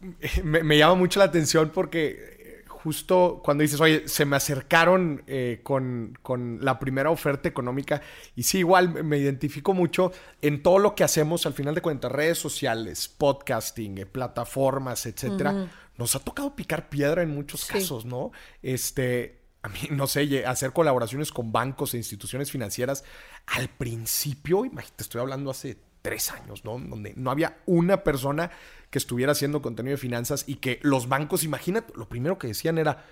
[0.20, 2.38] eh, me llama mucho la atención porque
[2.78, 6.16] justo cuando dices, oye, se me acercaron eh, con,
[6.60, 8.00] la primera oferta económica,
[8.36, 12.12] y sí, igual me identifico mucho en todo lo que hacemos, al final de cuentas,
[12.12, 15.68] redes sociales, podcasting, eh, plataformas, etcétera.
[15.96, 18.30] Nos ha tocado picar piedra en muchos casos, ¿no?
[18.62, 23.02] Este, a mí, no sé, hacer colaboraciones con bancos e instituciones financieras.
[23.46, 26.78] Al principio, imagínate, estoy hablando hace tres años, ¿no?
[26.78, 28.52] Donde no había una persona
[28.90, 32.78] que estuviera haciendo contenido de finanzas y que los bancos, imagínate, lo primero que decían
[32.78, 33.04] era,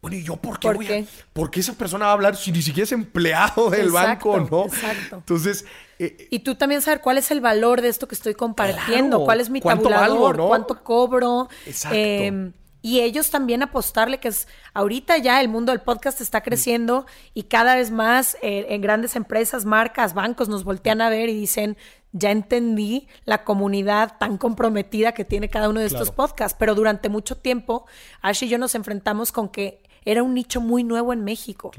[0.00, 2.52] bueno, ¿y yo por qué voy a, ¿Por qué esa persona va a hablar si
[2.52, 4.64] ni siquiera es empleado del banco, no?
[4.64, 5.16] Exacto.
[5.16, 5.64] Entonces...
[5.98, 9.40] Eh, y tú también saber cuál es el valor de esto que estoy compartiendo, cuál
[9.40, 11.48] es mi tabulador, cuánto cobro.
[11.66, 11.96] Exacto.
[11.96, 12.52] Em,
[12.82, 17.04] y ellos también apostarle que es ahorita ya el mundo del podcast está creciendo
[17.34, 21.34] y cada vez más eh, en grandes empresas, marcas, bancos nos voltean a ver y
[21.34, 21.76] dicen,
[22.12, 27.08] ya entendí la comunidad tan comprometida que tiene cada uno de estos podcasts, pero durante
[27.08, 27.86] mucho tiempo
[28.20, 31.70] Ash y yo nos enfrentamos con que era un nicho muy nuevo en México.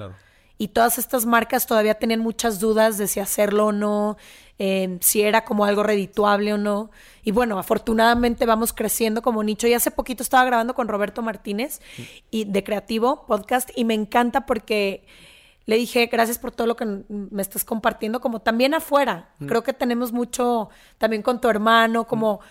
[0.57, 4.17] Y todas estas marcas todavía tenían muchas dudas de si hacerlo o no,
[4.59, 6.91] eh, si era como algo redituable o no.
[7.23, 9.65] Y bueno, afortunadamente vamos creciendo como nicho.
[9.65, 11.81] Y hace poquito estaba grabando con Roberto Martínez
[12.29, 15.03] y de Creativo Podcast y me encanta porque
[15.71, 19.29] le dije, gracias por todo lo que me estás compartiendo, como también afuera.
[19.39, 19.47] Mm.
[19.47, 20.67] Creo que tenemos mucho
[20.97, 22.41] también con tu hermano, como,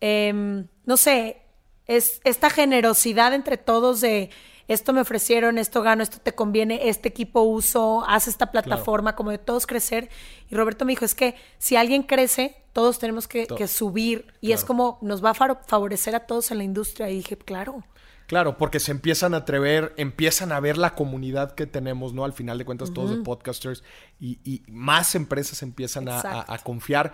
[0.00, 1.42] em, no sé,
[1.86, 4.30] es esta generosidad entre todos de
[4.68, 9.30] esto me ofrecieron, esto gano, esto te conviene, este equipo uso, haz esta plataforma, como
[9.30, 10.08] de todos crecer.
[10.48, 14.64] Y Roberto me dijo, es que si alguien crece, todos tenemos que, subir y es
[14.64, 17.10] como nos va a favorecer a todos en la industria.
[17.10, 17.84] Y dije, claro.
[18.26, 22.24] Claro, porque se empiezan a atrever, empiezan a ver la comunidad que tenemos, ¿no?
[22.24, 23.82] Al final de cuentas, todos de podcasters
[24.20, 27.12] y, más empresas empiezan a, confiar.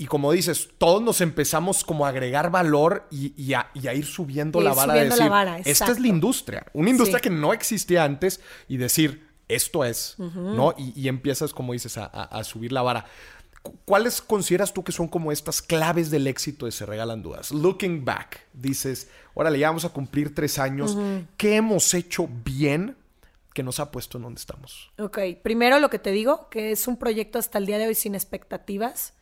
[0.00, 4.74] Y como dices, todos nos empezamos como a agregar valor y, a, ir subiendo la
[4.74, 4.94] vara.
[4.94, 5.30] de decir,
[5.64, 10.74] esta es la industria, una industria que no existía antes y decir, esto es, ¿no?
[10.76, 13.06] Y, empiezas, como dices, a subir la vara.
[13.84, 17.50] ¿Cuáles consideras tú que son como estas claves del éxito de Se Regalan Dudas?
[17.50, 20.96] Looking back, dices, órale, ya vamos a cumplir tres años.
[21.36, 22.96] ¿Qué hemos hecho bien
[23.54, 24.92] que nos ha puesto en donde estamos?
[24.98, 27.94] Ok, primero lo que te digo, que es un proyecto hasta el día de hoy
[27.94, 29.14] sin expectativas.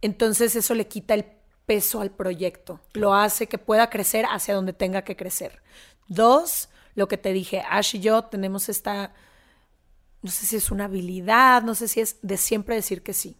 [0.00, 1.24] Entonces eso le quita el
[1.66, 2.80] peso al proyecto.
[2.92, 5.62] Lo hace que pueda crecer hacia donde tenga que crecer.
[6.08, 9.14] Dos, lo que te dije, Ash y yo tenemos esta
[10.24, 13.36] no sé si es una habilidad, no sé si es de siempre decir que sí.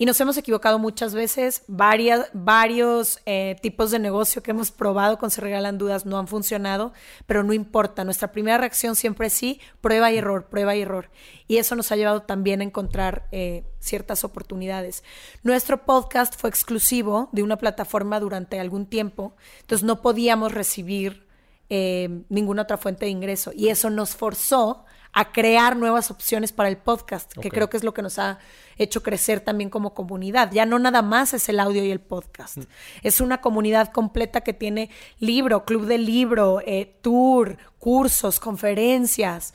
[0.00, 1.64] Y nos hemos equivocado muchas veces.
[1.66, 6.28] Varias, varios eh, tipos de negocio que hemos probado con Se Regalan Dudas no han
[6.28, 6.92] funcionado,
[7.26, 8.04] pero no importa.
[8.04, 11.10] Nuestra primera reacción siempre es sí, prueba y error, prueba y error.
[11.48, 15.02] Y eso nos ha llevado también a encontrar eh, ciertas oportunidades.
[15.42, 21.26] Nuestro podcast fue exclusivo de una plataforma durante algún tiempo, entonces no podíamos recibir
[21.70, 23.50] eh, ninguna otra fuente de ingreso.
[23.52, 27.84] Y eso nos forzó a crear nuevas opciones para el podcast, que creo que es
[27.84, 28.38] lo que nos ha
[28.76, 30.50] hecho crecer también como comunidad.
[30.52, 32.58] Ya no nada más es el audio y el podcast.
[32.58, 32.62] Mm.
[33.02, 39.54] Es una comunidad completa que tiene libro, club de libro, eh, tour, cursos, conferencias.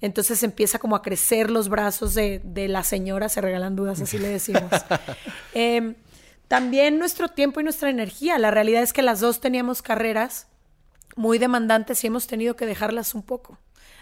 [0.00, 4.28] Entonces empieza como a crecer los brazos de, la señora, se regalan dudas, así le
[4.28, 4.70] decimos.
[5.54, 5.94] Em,
[6.48, 8.38] también nuestro tiempo y nuestra energía.
[8.38, 10.46] La realidad es que las dos teníamos carreras
[11.16, 13.58] muy demandantes y hemos tenido que dejarlas un poco.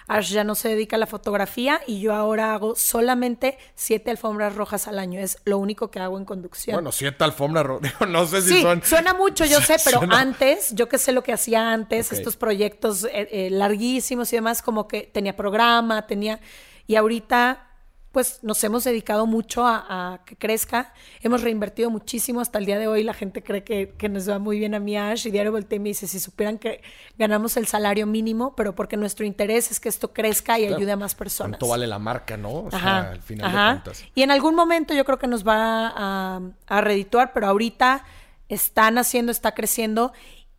[0.08, 4.54] Ash ya no se dedica a la fotografía y yo ahora hago solamente siete alfombras
[4.54, 5.20] rojas al año.
[5.20, 6.74] Es lo único que hago en conducción.
[6.74, 7.92] Bueno, siete alfombras rojas.
[8.08, 8.82] No sé si sí, son.
[8.82, 13.04] Suena mucho, yo sé, pero antes, yo que sé lo que hacía antes, estos proyectos
[13.04, 16.40] eh, eh, larguísimos y demás, como que tenía programa, tenía.
[16.86, 17.71] Y ahorita
[18.12, 20.92] pues nos hemos dedicado mucho a, que crezca.
[21.22, 23.02] Hemos reinvertido muchísimo hasta el día de hoy.
[23.02, 25.80] La gente cree que, nos va muy bien a mi Ash y diario volteé y
[25.80, 26.82] me dice, si supieran que
[27.18, 30.96] ganamos el salario mínimo, pero porque nuestro interés es que esto crezca y ayude a
[30.96, 31.52] más personas.
[31.52, 32.64] ¿Cuánto vale la marca, no?
[32.64, 34.04] O sea, al final de cuentas.
[34.14, 38.04] Y en algún momento yo creo que nos va a, a redituar, pero ahorita
[38.48, 40.12] están haciendo, está creciendo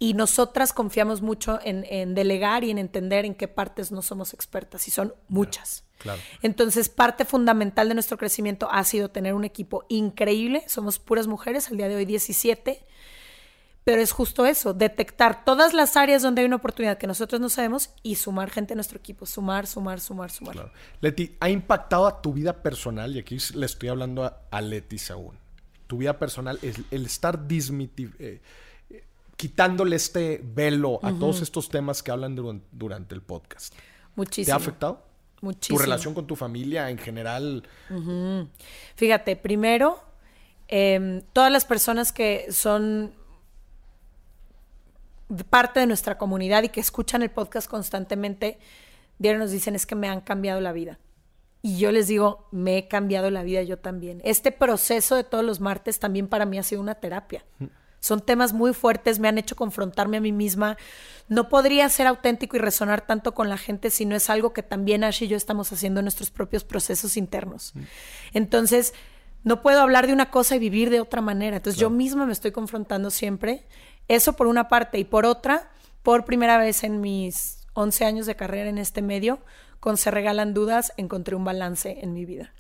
[0.04, 4.86] y nosotras confiamos mucho en, delegar y en entender en qué partes no somos expertas,
[4.90, 5.86] y son muchas.
[6.42, 10.64] Entonces, parte fundamental de nuestro crecimiento ha sido tener un equipo increíble.
[10.68, 12.84] Somos puras mujeres, al día de hoy 17.
[13.84, 17.50] Pero es justo eso, detectar todas las áreas donde hay una oportunidad que nosotros no
[17.50, 19.26] sabemos y sumar gente a nuestro equipo.
[19.26, 20.72] Sumar, sumar, sumar, sumar.
[21.02, 23.14] Leti, ¿ha impactado a tu vida personal?
[23.16, 25.36] Y aquí le estoy hablando a, Leti Saúl.
[25.88, 28.40] Tu vida personal, es el estar dismitiv eh,
[29.36, 33.76] quitándole este velo a todos estos temas que hablan durante el podcast.
[34.16, 34.46] Muchísimo.
[34.46, 35.04] ¿Te ha afectado?
[35.44, 35.78] Muchísimo.
[35.78, 37.64] Tu relación con tu familia en general.
[38.96, 40.02] Fíjate, primero,
[40.70, 43.14] em, todas las personas que son
[45.50, 48.58] parte de nuestra comunidad y que escuchan el podcast constantemente,
[49.20, 50.98] diario nos dicen es que me han cambiado la vida.
[51.62, 54.22] Y yo les digo, me he cambiado la vida yo también.
[54.24, 57.44] Este proceso de todos los martes también para mí ha sido una terapia.
[58.04, 60.76] Son temas muy fuertes, me han hecho confrontarme a mí misma.
[61.30, 64.62] No podría ser auténtico y resonar tanto con la gente si no es algo que
[64.62, 67.72] también Ash y yo estamos haciendo en nuestros propios procesos internos.
[67.74, 67.82] Mm.
[68.34, 68.94] Entonces,
[69.46, 71.56] no puedo hablar de una cosa y vivir de otra manera.
[71.56, 73.66] Entonces, yo misma me estoy confrontando siempre.
[74.10, 75.00] Eso por una parte.
[75.00, 79.40] Y por otra, por primera vez en mis 11 años de carrera en este medio,
[79.80, 82.54] con Se Regalan Dudas, encontré un balance en mi vida.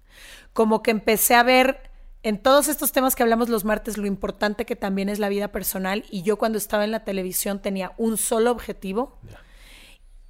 [0.53, 1.91] Como que empecé a ver
[2.23, 5.49] en todos estos temas que hablamos los martes, lo importante que también es la vida
[5.49, 6.05] personal.
[6.09, 9.19] Y yo cuando estaba en la televisión tenía un solo objetivo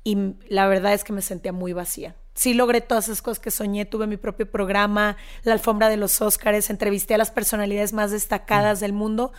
[0.04, 0.18] y
[0.50, 2.16] la verdad es que me sentía muy vacía.
[2.34, 6.20] Sí logré todas esas cosas que soñé, tuve mi propio programa, la alfombra de los
[6.20, 9.32] Óscares, entrevisté a las personalidades más destacadas del mundo,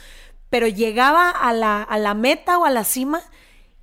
[0.49, 3.21] pero llegaba a la, a la meta o a la cima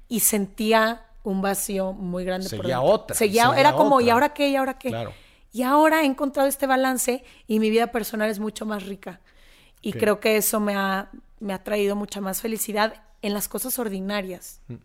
[0.07, 2.47] y sentía un vacío muy grande.
[2.47, 3.17] Seguía otra.
[3.17, 4.47] Seguía, era como, ¿y ahora qué?
[4.47, 4.89] ¿Y ahora qué?
[4.89, 5.13] Claro.
[5.51, 9.19] Y ahora he encontrado este balance y mi vida personal es mucho más rica.
[9.81, 13.77] Y creo que eso me ha, me ha traído mucha más felicidad en las cosas
[13.79, 14.61] ordinarias.
[14.67, 14.75] Mm.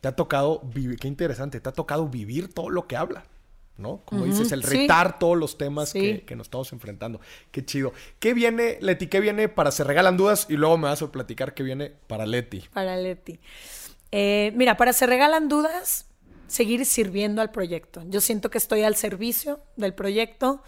[0.00, 3.24] Te ha tocado vivir, qué interesante, te ha tocado vivir todo lo que habla,
[3.78, 4.02] ¿no?
[4.04, 7.20] Como dices, el retar todos los temas que, nos estamos enfrentando.
[7.50, 7.92] Qué chido.
[8.18, 9.06] ¿Qué viene, Leti?
[9.06, 10.46] ¿Qué viene para Se Regalan Dudas?
[10.50, 12.64] Y luego me vas a platicar qué viene para Leti.
[12.72, 13.40] Para Leti.
[14.12, 16.06] Eh, mira, para Se Regalan Dudas,
[16.50, 18.02] seguir sirviendo al proyecto.
[18.08, 20.62] Yo siento que estoy al servicio del proyecto.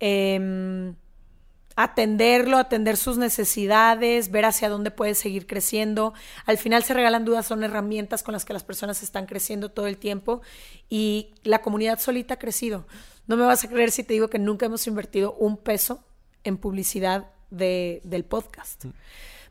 [0.00, 0.96] Em,
[1.76, 6.12] atenderlo, atender sus necesidades, ver hacia dónde puede seguir creciendo.
[6.44, 9.86] Al final se regalan dudas, son herramientas con las que las personas están creciendo todo
[9.86, 10.42] el tiempo
[10.88, 12.88] y la comunidad solita ha crecido.
[13.28, 16.02] No me vas a creer si te digo que nunca hemos invertido un peso
[16.42, 18.86] en publicidad del podcast.
[18.86, 18.90] Mm.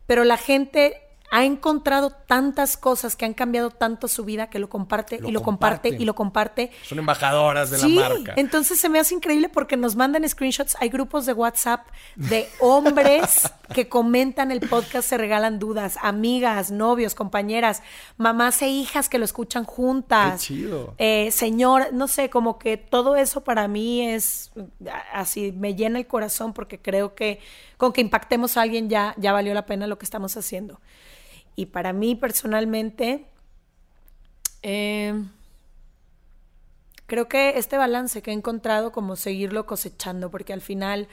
[0.05, 4.69] Pero la gente ha encontrado tantas cosas que han cambiado tanto su vida que lo
[4.69, 6.71] comparte y lo comparte y lo comparte.
[6.83, 8.33] Son embajadoras de la marca.
[8.37, 10.77] Entonces se me hace increíble porque nos mandan screenshots.
[10.79, 17.13] Hay grupos de WhatsApp de hombres que comentan el podcast, se regalan dudas, amigas, novios,
[17.13, 17.83] compañeras,
[18.15, 20.41] mamás e hijas que lo escuchan juntas.
[20.41, 20.95] Qué chido.
[20.97, 24.51] Eh, señor, no sé, como que todo eso para mí es
[25.13, 27.39] así, me llena el corazón porque creo que
[27.75, 30.79] con que impactemos a alguien ya, ya valió la pena lo que estamos haciendo.
[31.57, 33.25] Y para mí personalmente,
[34.61, 35.25] eh,
[37.07, 41.07] creo que este balance que he encontrado, como seguirlo cosechando, porque al final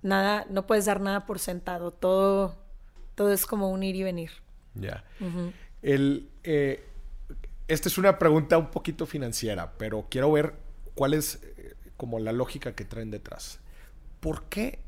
[0.00, 2.56] nada, no puedes dar nada por sentado, todo,
[3.16, 4.30] todo es como un ir y venir.
[4.74, 5.02] Ya.
[5.82, 6.86] El, eh,
[7.66, 10.54] esta es una pregunta un poquito financiera, pero quiero ver
[10.94, 13.58] cuál es eh, como la lógica que traen detrás.
[14.20, 14.78] ¿Por qué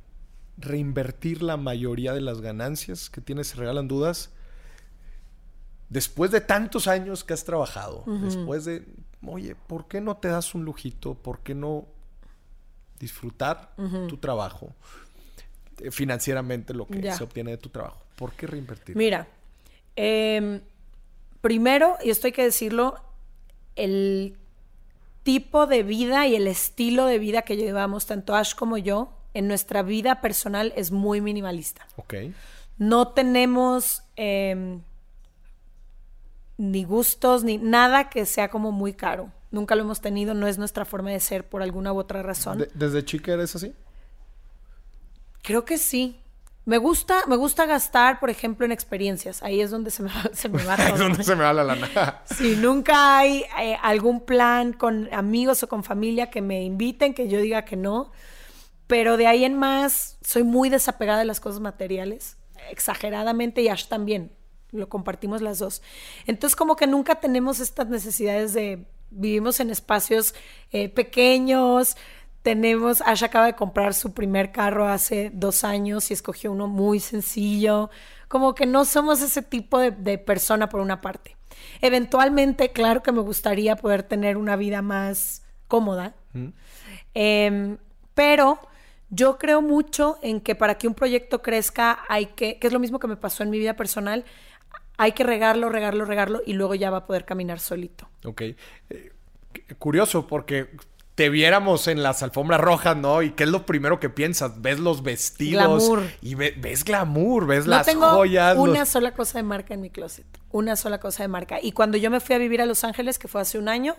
[0.59, 4.31] reinvertir la mayoría de las ganancias que tienes se regalan dudas
[5.91, 8.05] después de tantos años que has trabajado?
[8.07, 8.87] Después de,
[9.27, 11.15] oye, ¿por qué no te das un lujito?
[11.15, 11.87] ¿Por qué no
[12.99, 13.75] disfrutar
[14.09, 14.75] tu trabajo?
[15.81, 18.03] Eh, financieramente lo que se obtiene de tu trabajo.
[18.17, 18.97] ¿Por qué reinvertir?
[18.97, 19.29] Mira,
[19.97, 20.61] eh,
[21.41, 22.97] primero, y esto hay que decirlo,
[23.77, 24.37] el
[25.23, 29.49] tipo de vida y el estilo de vida que llevamos, tanto Ash como yo, en
[29.49, 31.87] nuestra vida personal es muy minimalista.
[31.97, 32.15] Ok.
[32.79, 34.83] No tenemos em,
[36.61, 39.33] ni gustos, ni nada que sea como muy caro.
[39.51, 42.67] Nunca lo hemos tenido, no es nuestra forma de ser por alguna u otra razón.
[42.75, 43.75] ¿Desde chica eres así?
[45.43, 46.21] Creo que sí.
[46.67, 49.43] Me gusta, me gusta gastar, por ejemplo, en experiencias.
[49.43, 50.95] Ahí es donde se me va, se me va todo.
[50.95, 52.21] es donde se me va la lana.
[52.27, 57.27] sí, nunca hay eh, algún plan con amigos o con familia que me inviten, que
[57.27, 58.13] yo diga que no.
[58.87, 62.37] Pero de ahí en más, soy muy desapegada de las cosas materiales.
[62.71, 64.31] Exageradamente y Ash también.
[64.73, 65.83] Lo compartimos las dos.
[66.27, 68.85] Entonces, como que nunca tenemos estas necesidades de...
[69.13, 70.37] Vivimos en espacios
[70.71, 71.97] eh, pequeños,
[72.43, 77.01] tenemos, Ash acaba de comprar su primer carro hace dos años y escogió uno muy
[77.01, 77.91] sencillo.
[78.29, 81.37] Como que no somos ese tipo de, persona por una parte.
[81.83, 86.15] Eventualmente, claro que me gustaría poder tener una vida más cómoda.
[87.13, 87.77] Em,
[88.15, 88.59] pero
[89.11, 92.79] yo creo mucho en que para que un proyecto crezca hay que, que es lo
[92.79, 94.25] mismo que me pasó en mi vida personal,
[95.01, 98.07] hay que regarlo, regarlo, regarlo y luego ya va a poder caminar solito.
[98.23, 98.43] Ok.
[98.43, 98.57] Eh,
[99.79, 100.69] curioso porque
[101.15, 103.23] te viéramos en las alfombras rojas, ¿no?
[103.23, 104.61] ¿Y qué es lo primero que piensas?
[104.61, 105.89] Ves los vestidos.
[105.89, 106.03] Glamour.
[106.21, 108.59] Y ves glamour, ves las tengo joyas.
[108.59, 110.27] Una sola cosa de marca en mi closet.
[110.51, 111.59] Una sola cosa de marca.
[111.63, 113.97] Y cuando yo me fui a vivir a Los Ángeles, que fue hace un año,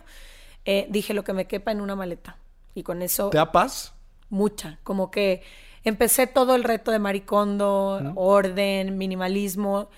[0.65, 2.37] eh, dije lo que me quepa en una maleta.
[2.75, 3.31] Y con eso.
[3.31, 3.95] ¿Te da paz?
[4.29, 4.77] Mucha.
[4.83, 5.41] Como que
[5.83, 9.89] empecé todo el reto de maricondo, orden, minimalismo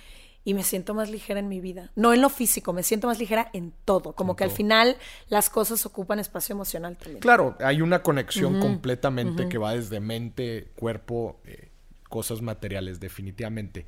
[0.45, 1.91] y me siento más ligera en mi vida.
[1.95, 4.13] No en lo físico, me siento más ligera en todo.
[4.13, 4.97] Como que al final
[5.29, 7.19] las cosas ocupan espacio emocional también.
[7.19, 11.69] Claro, hay una conexión completamente que va desde mente, cuerpo, eh,
[12.09, 13.85] cosas materiales, definitivamente.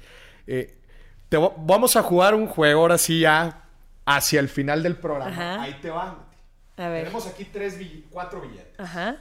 [0.47, 0.78] Eh,
[1.30, 3.64] te vamos a jugar un juego ahora sí ya
[4.06, 5.62] hacia el final del programa.
[5.62, 6.26] Ahí te va.
[6.78, 7.06] A ver.
[7.06, 7.78] Tenemos aquí tres,
[8.10, 8.80] cuatro billetes.
[8.80, 9.18] Ajá.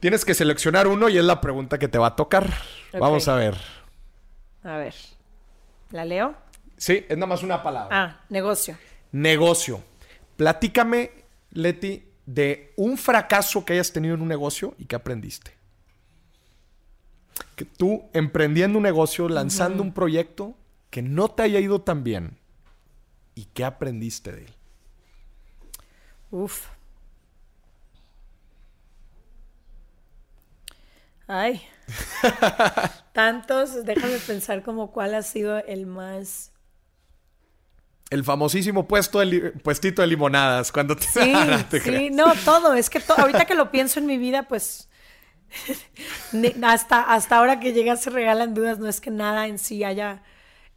[0.00, 2.48] Tienes que seleccionar uno y es la pregunta que te va a tocar.
[2.98, 3.56] Vamos a ver.
[4.62, 4.94] A ver.
[5.96, 6.36] ¿La leo?
[6.76, 7.88] Sí, es nada más una palabra.
[7.90, 8.76] Ah, negocio.
[9.12, 9.82] Negocio.
[10.36, 11.10] Platícame,
[11.52, 15.52] Leti, de un fracaso que hayas tenido en un negocio y que aprendiste.
[17.54, 20.54] Que tú emprendiendo un negocio, lanzando un proyecto
[20.90, 22.36] que no te haya ido tan bien
[23.34, 24.54] y qué aprendiste de él.
[26.30, 26.68] Uf.
[31.26, 31.62] Ay.
[33.12, 36.52] Tantos, déjame pensar como cuál ha sido el más...
[38.10, 41.06] El famosísimo puesto de puestito de limonadas, cuando te...
[41.06, 41.32] Sí,
[41.82, 44.88] sí, no, todo, es que ahorita que lo pienso en mi vida, pues...
[46.62, 50.22] hasta, hasta ahora que llega se regalan dudas, no es que nada en sí haya...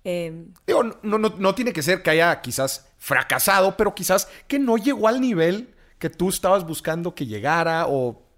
[0.03, 4.57] Em, Digo, no, no, no tiene que ser que haya quizás fracasado, pero quizás que
[4.57, 8.28] no llegó al nivel que tú estabas buscando que llegara o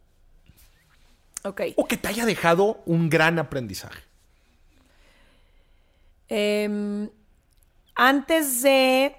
[1.44, 4.04] o que te haya dejado un gran aprendizaje.
[6.30, 7.10] Em,
[7.96, 9.16] antes de.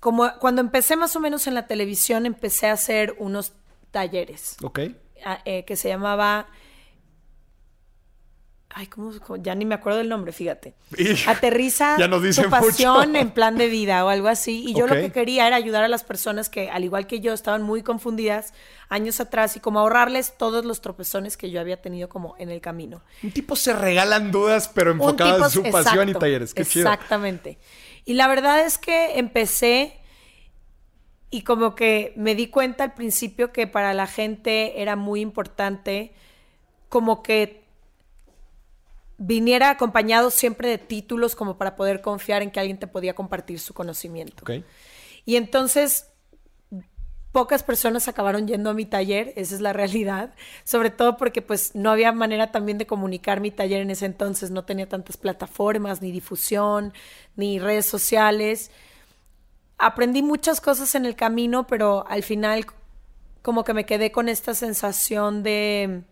[0.00, 3.52] Como cuando empecé más o menos en la televisión, empecé a hacer unos
[3.90, 4.56] talleres.
[4.62, 4.80] Ok.
[5.24, 6.46] Ah, eh, que se llamaba
[8.70, 10.74] Ay, ¿cómo, Ya ni me acuerdo del nombre, fíjate.
[11.26, 11.96] Aterriza
[12.42, 14.62] tu pasión en plan de vida o algo así.
[14.66, 17.32] Y yo lo que quería era ayudar a las personas que, al igual que yo,
[17.32, 18.52] estaban muy confundidas
[18.90, 22.60] años atrás y como ahorrarles todos los tropezones que yo había tenido como en el
[22.60, 23.02] camino.
[23.22, 26.52] Un tipo se regalan dudas, pero enfocadas en su pasión y talleres.
[26.52, 27.58] Qué exactamente.
[28.04, 29.98] Y la verdad es que empecé
[31.30, 36.12] y como que me di cuenta al principio que para la gente era muy importante
[36.88, 37.67] como que
[39.18, 43.58] viniera acompañado siempre de títulos como para poder confiar en que alguien te podía compartir
[43.58, 44.44] su conocimiento.
[45.24, 46.06] Y entonces
[47.32, 51.74] pocas personas acabaron yendo a mi taller, esa es la realidad, sobre todo porque pues
[51.74, 56.00] no había manera también de comunicar mi taller en ese entonces, no tenía tantas plataformas,
[56.00, 56.94] ni difusión,
[57.36, 58.70] ni redes sociales.
[59.76, 62.66] Aprendí muchas cosas en el camino, pero al final
[63.42, 66.02] como que me quedé con esta sensación de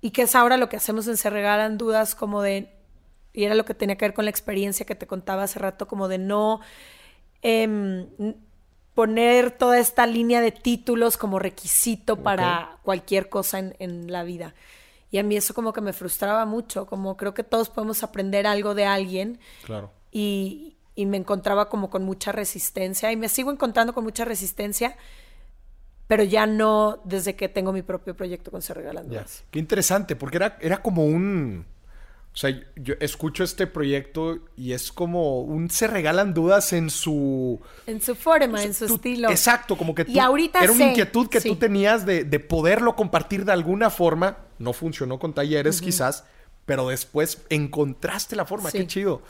[0.00, 2.72] y que es ahora lo que hacemos en Se Regalan Dudas, como de,
[3.32, 5.88] y era lo que tenía que ver con la experiencia que te contaba hace rato,
[5.88, 6.60] como de no
[7.42, 8.06] em,
[8.94, 14.54] poner toda esta línea de títulos como requisito para cualquier cosa en, en la vida.
[15.10, 18.46] Y a mí eso como que me frustraba mucho, como creo que todos podemos aprender
[18.46, 19.40] algo de alguien.
[19.64, 19.90] Claro.
[20.12, 24.96] Y, y me encontraba como con mucha resistencia y me sigo encontrando con mucha resistencia,
[26.08, 29.08] pero ya no desde que tengo mi propio proyecto con Se Regalan
[29.50, 31.66] Qué interesante, porque era, era como un...
[32.32, 37.60] O sea, yo escucho este proyecto y es como un se regalan dudas en su...
[37.86, 39.30] En su forma, en su estilo.
[39.30, 43.44] Exacto, como que y ahorita era una inquietud que tú tenías de, de, poderlo compartir
[43.44, 44.38] de alguna forma.
[44.58, 46.24] No funcionó con talleres quizás,
[46.64, 48.70] pero después encontraste la forma.
[48.70, 49.20] Qué chido.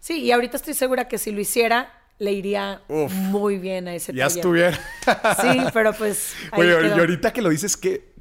[0.00, 4.12] Sí, y ahorita estoy segura que si lo hiciera, le iría muy bien a ese
[4.12, 4.78] Ya estuviera.
[5.40, 6.34] sí, pero pues.
[6.52, 8.14] Oye, y ahorita que lo dices, que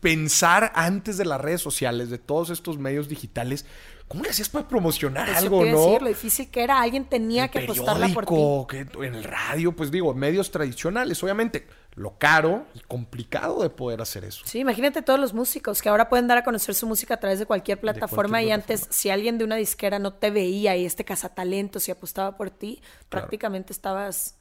[0.00, 3.66] pensar antes de las redes sociales, de todos estos medios digitales,
[4.12, 5.84] ¿Cómo le hacías para promocionar algo, no?
[5.86, 8.34] Decir, lo difícil que era, alguien tenía que apostarla por ti.
[8.68, 14.02] Que en el radio, pues digo, medios tradicionales, obviamente, lo caro y complicado de poder
[14.02, 14.42] hacer eso.
[14.44, 17.38] Sí, imagínate todos los músicos que ahora pueden dar a conocer su música a través
[17.38, 21.06] de cualquier plataforma y antes, si alguien de una disquera no te veía y este
[21.06, 24.34] cazatalentos y apostaba por ti, prácticamente estabas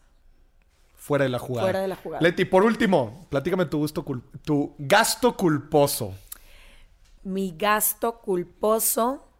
[0.97, 1.65] fuera de la jugada.
[1.65, 2.21] Fuera de la jugada.
[2.21, 4.03] Leti, por último, platícame tu gusto,
[4.43, 6.13] tu gasto culposo.
[7.23, 9.30] Mi gasto culposo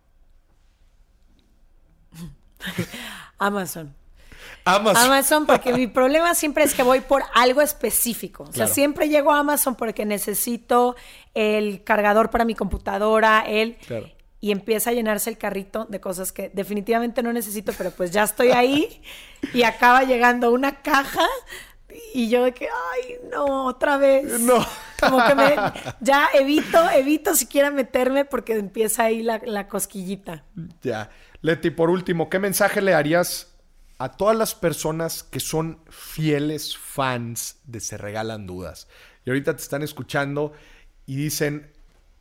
[3.38, 3.95] Amazon.
[4.66, 5.05] Amazon.
[5.05, 8.43] Amazon, porque mi problema siempre es que voy por algo específico.
[8.43, 10.95] O sea, siempre llego a Amazon porque necesito
[11.34, 13.78] el cargador para mi computadora, el...
[14.43, 18.24] Y empieza a llenarse el carrito de cosas que definitivamente no necesito, pero pues ya
[18.24, 19.03] estoy ahí
[19.53, 21.28] y acaba llegando una caja
[22.14, 24.39] y yo de que, ay, no, otra vez.
[24.39, 24.66] No.
[24.99, 25.55] Como que me,
[25.99, 30.43] ya evito, evito siquiera meterme porque empieza ahí la, la cosquillita.
[30.82, 31.09] Ya.
[31.41, 33.55] Leti, por último, ¿qué mensaje le darías
[33.97, 38.87] a todas las personas que son fieles fans de Se Regalan Dudas?
[39.25, 40.53] Y ahorita te están escuchando
[41.07, 41.71] y dicen,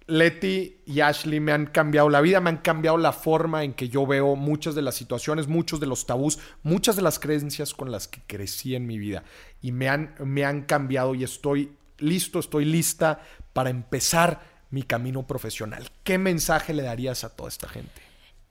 [0.06, 3.90] Leti y Ashley me han cambiado la vida, me han cambiado la forma en que
[3.90, 7.92] yo veo muchas de las situaciones, muchos de los tabús, muchas de las creencias con
[7.92, 9.22] las que crecí en mi vida.
[9.60, 13.20] Y me han, me han cambiado y estoy listo, estoy lista
[13.52, 14.40] para empezar
[14.70, 15.90] mi camino profesional.
[16.04, 18.09] ¿Qué mensaje le darías a toda esta gente?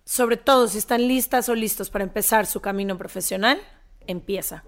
[0.10, 3.62] Sobre todo si están listas o listos para empezar su camino profesional,
[4.07, 4.64] empieza.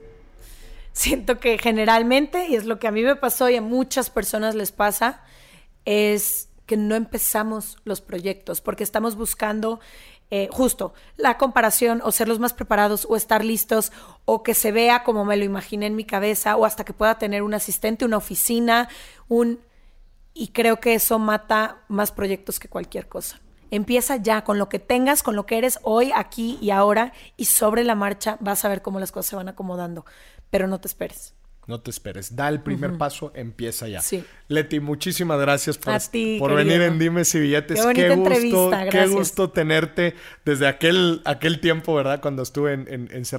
[0.93, 4.53] Siento que generalmente, y es lo que a mí me pasó y a muchas personas
[4.53, 5.23] les pasa,
[5.83, 9.79] es que no empezamos los proyectos porque estamos buscando
[10.29, 13.91] eh, justo la comparación o ser los más preparados o estar listos
[14.25, 17.17] o que se vea como me lo imaginé en mi cabeza o hasta que pueda
[17.17, 18.89] tener un asistente, una oficina,
[19.27, 19.59] un...
[20.35, 23.41] Y creo que eso mata más proyectos que cualquier cosa.
[23.71, 27.45] Empieza ya con lo que tengas, con lo que eres hoy, aquí y ahora, y
[27.45, 30.05] sobre la marcha vas a ver cómo las cosas se van acomodando.
[30.49, 31.33] Pero no te esperes.
[31.67, 32.35] No te esperes.
[32.35, 34.01] Da el primer paso, empieza ya.
[34.01, 34.25] Sí.
[34.47, 35.93] Leti, muchísimas gracias por,
[36.39, 37.79] por venir en Dime si Billetes.
[37.93, 42.19] Qué, gusto, qué gusto tenerte desde aquel, aquel tiempo, ¿verdad?
[42.19, 43.37] Cuando estuve en, en, Se,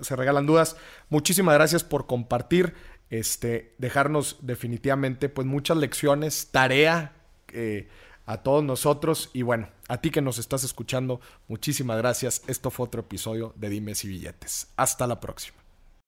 [0.00, 0.76] Se Regalan Dudas.
[1.10, 2.74] Muchísimas gracias por compartir,
[3.10, 7.12] este, dejarnos definitivamente pues muchas lecciones, tarea.
[7.52, 7.88] Eh,
[8.28, 11.18] a todos nosotros y bueno, a ti que nos estás escuchando,
[11.48, 12.42] muchísimas gracias.
[12.46, 14.68] Esto fue otro episodio de Dimes y Billetes.
[14.76, 15.67] Hasta la próxima.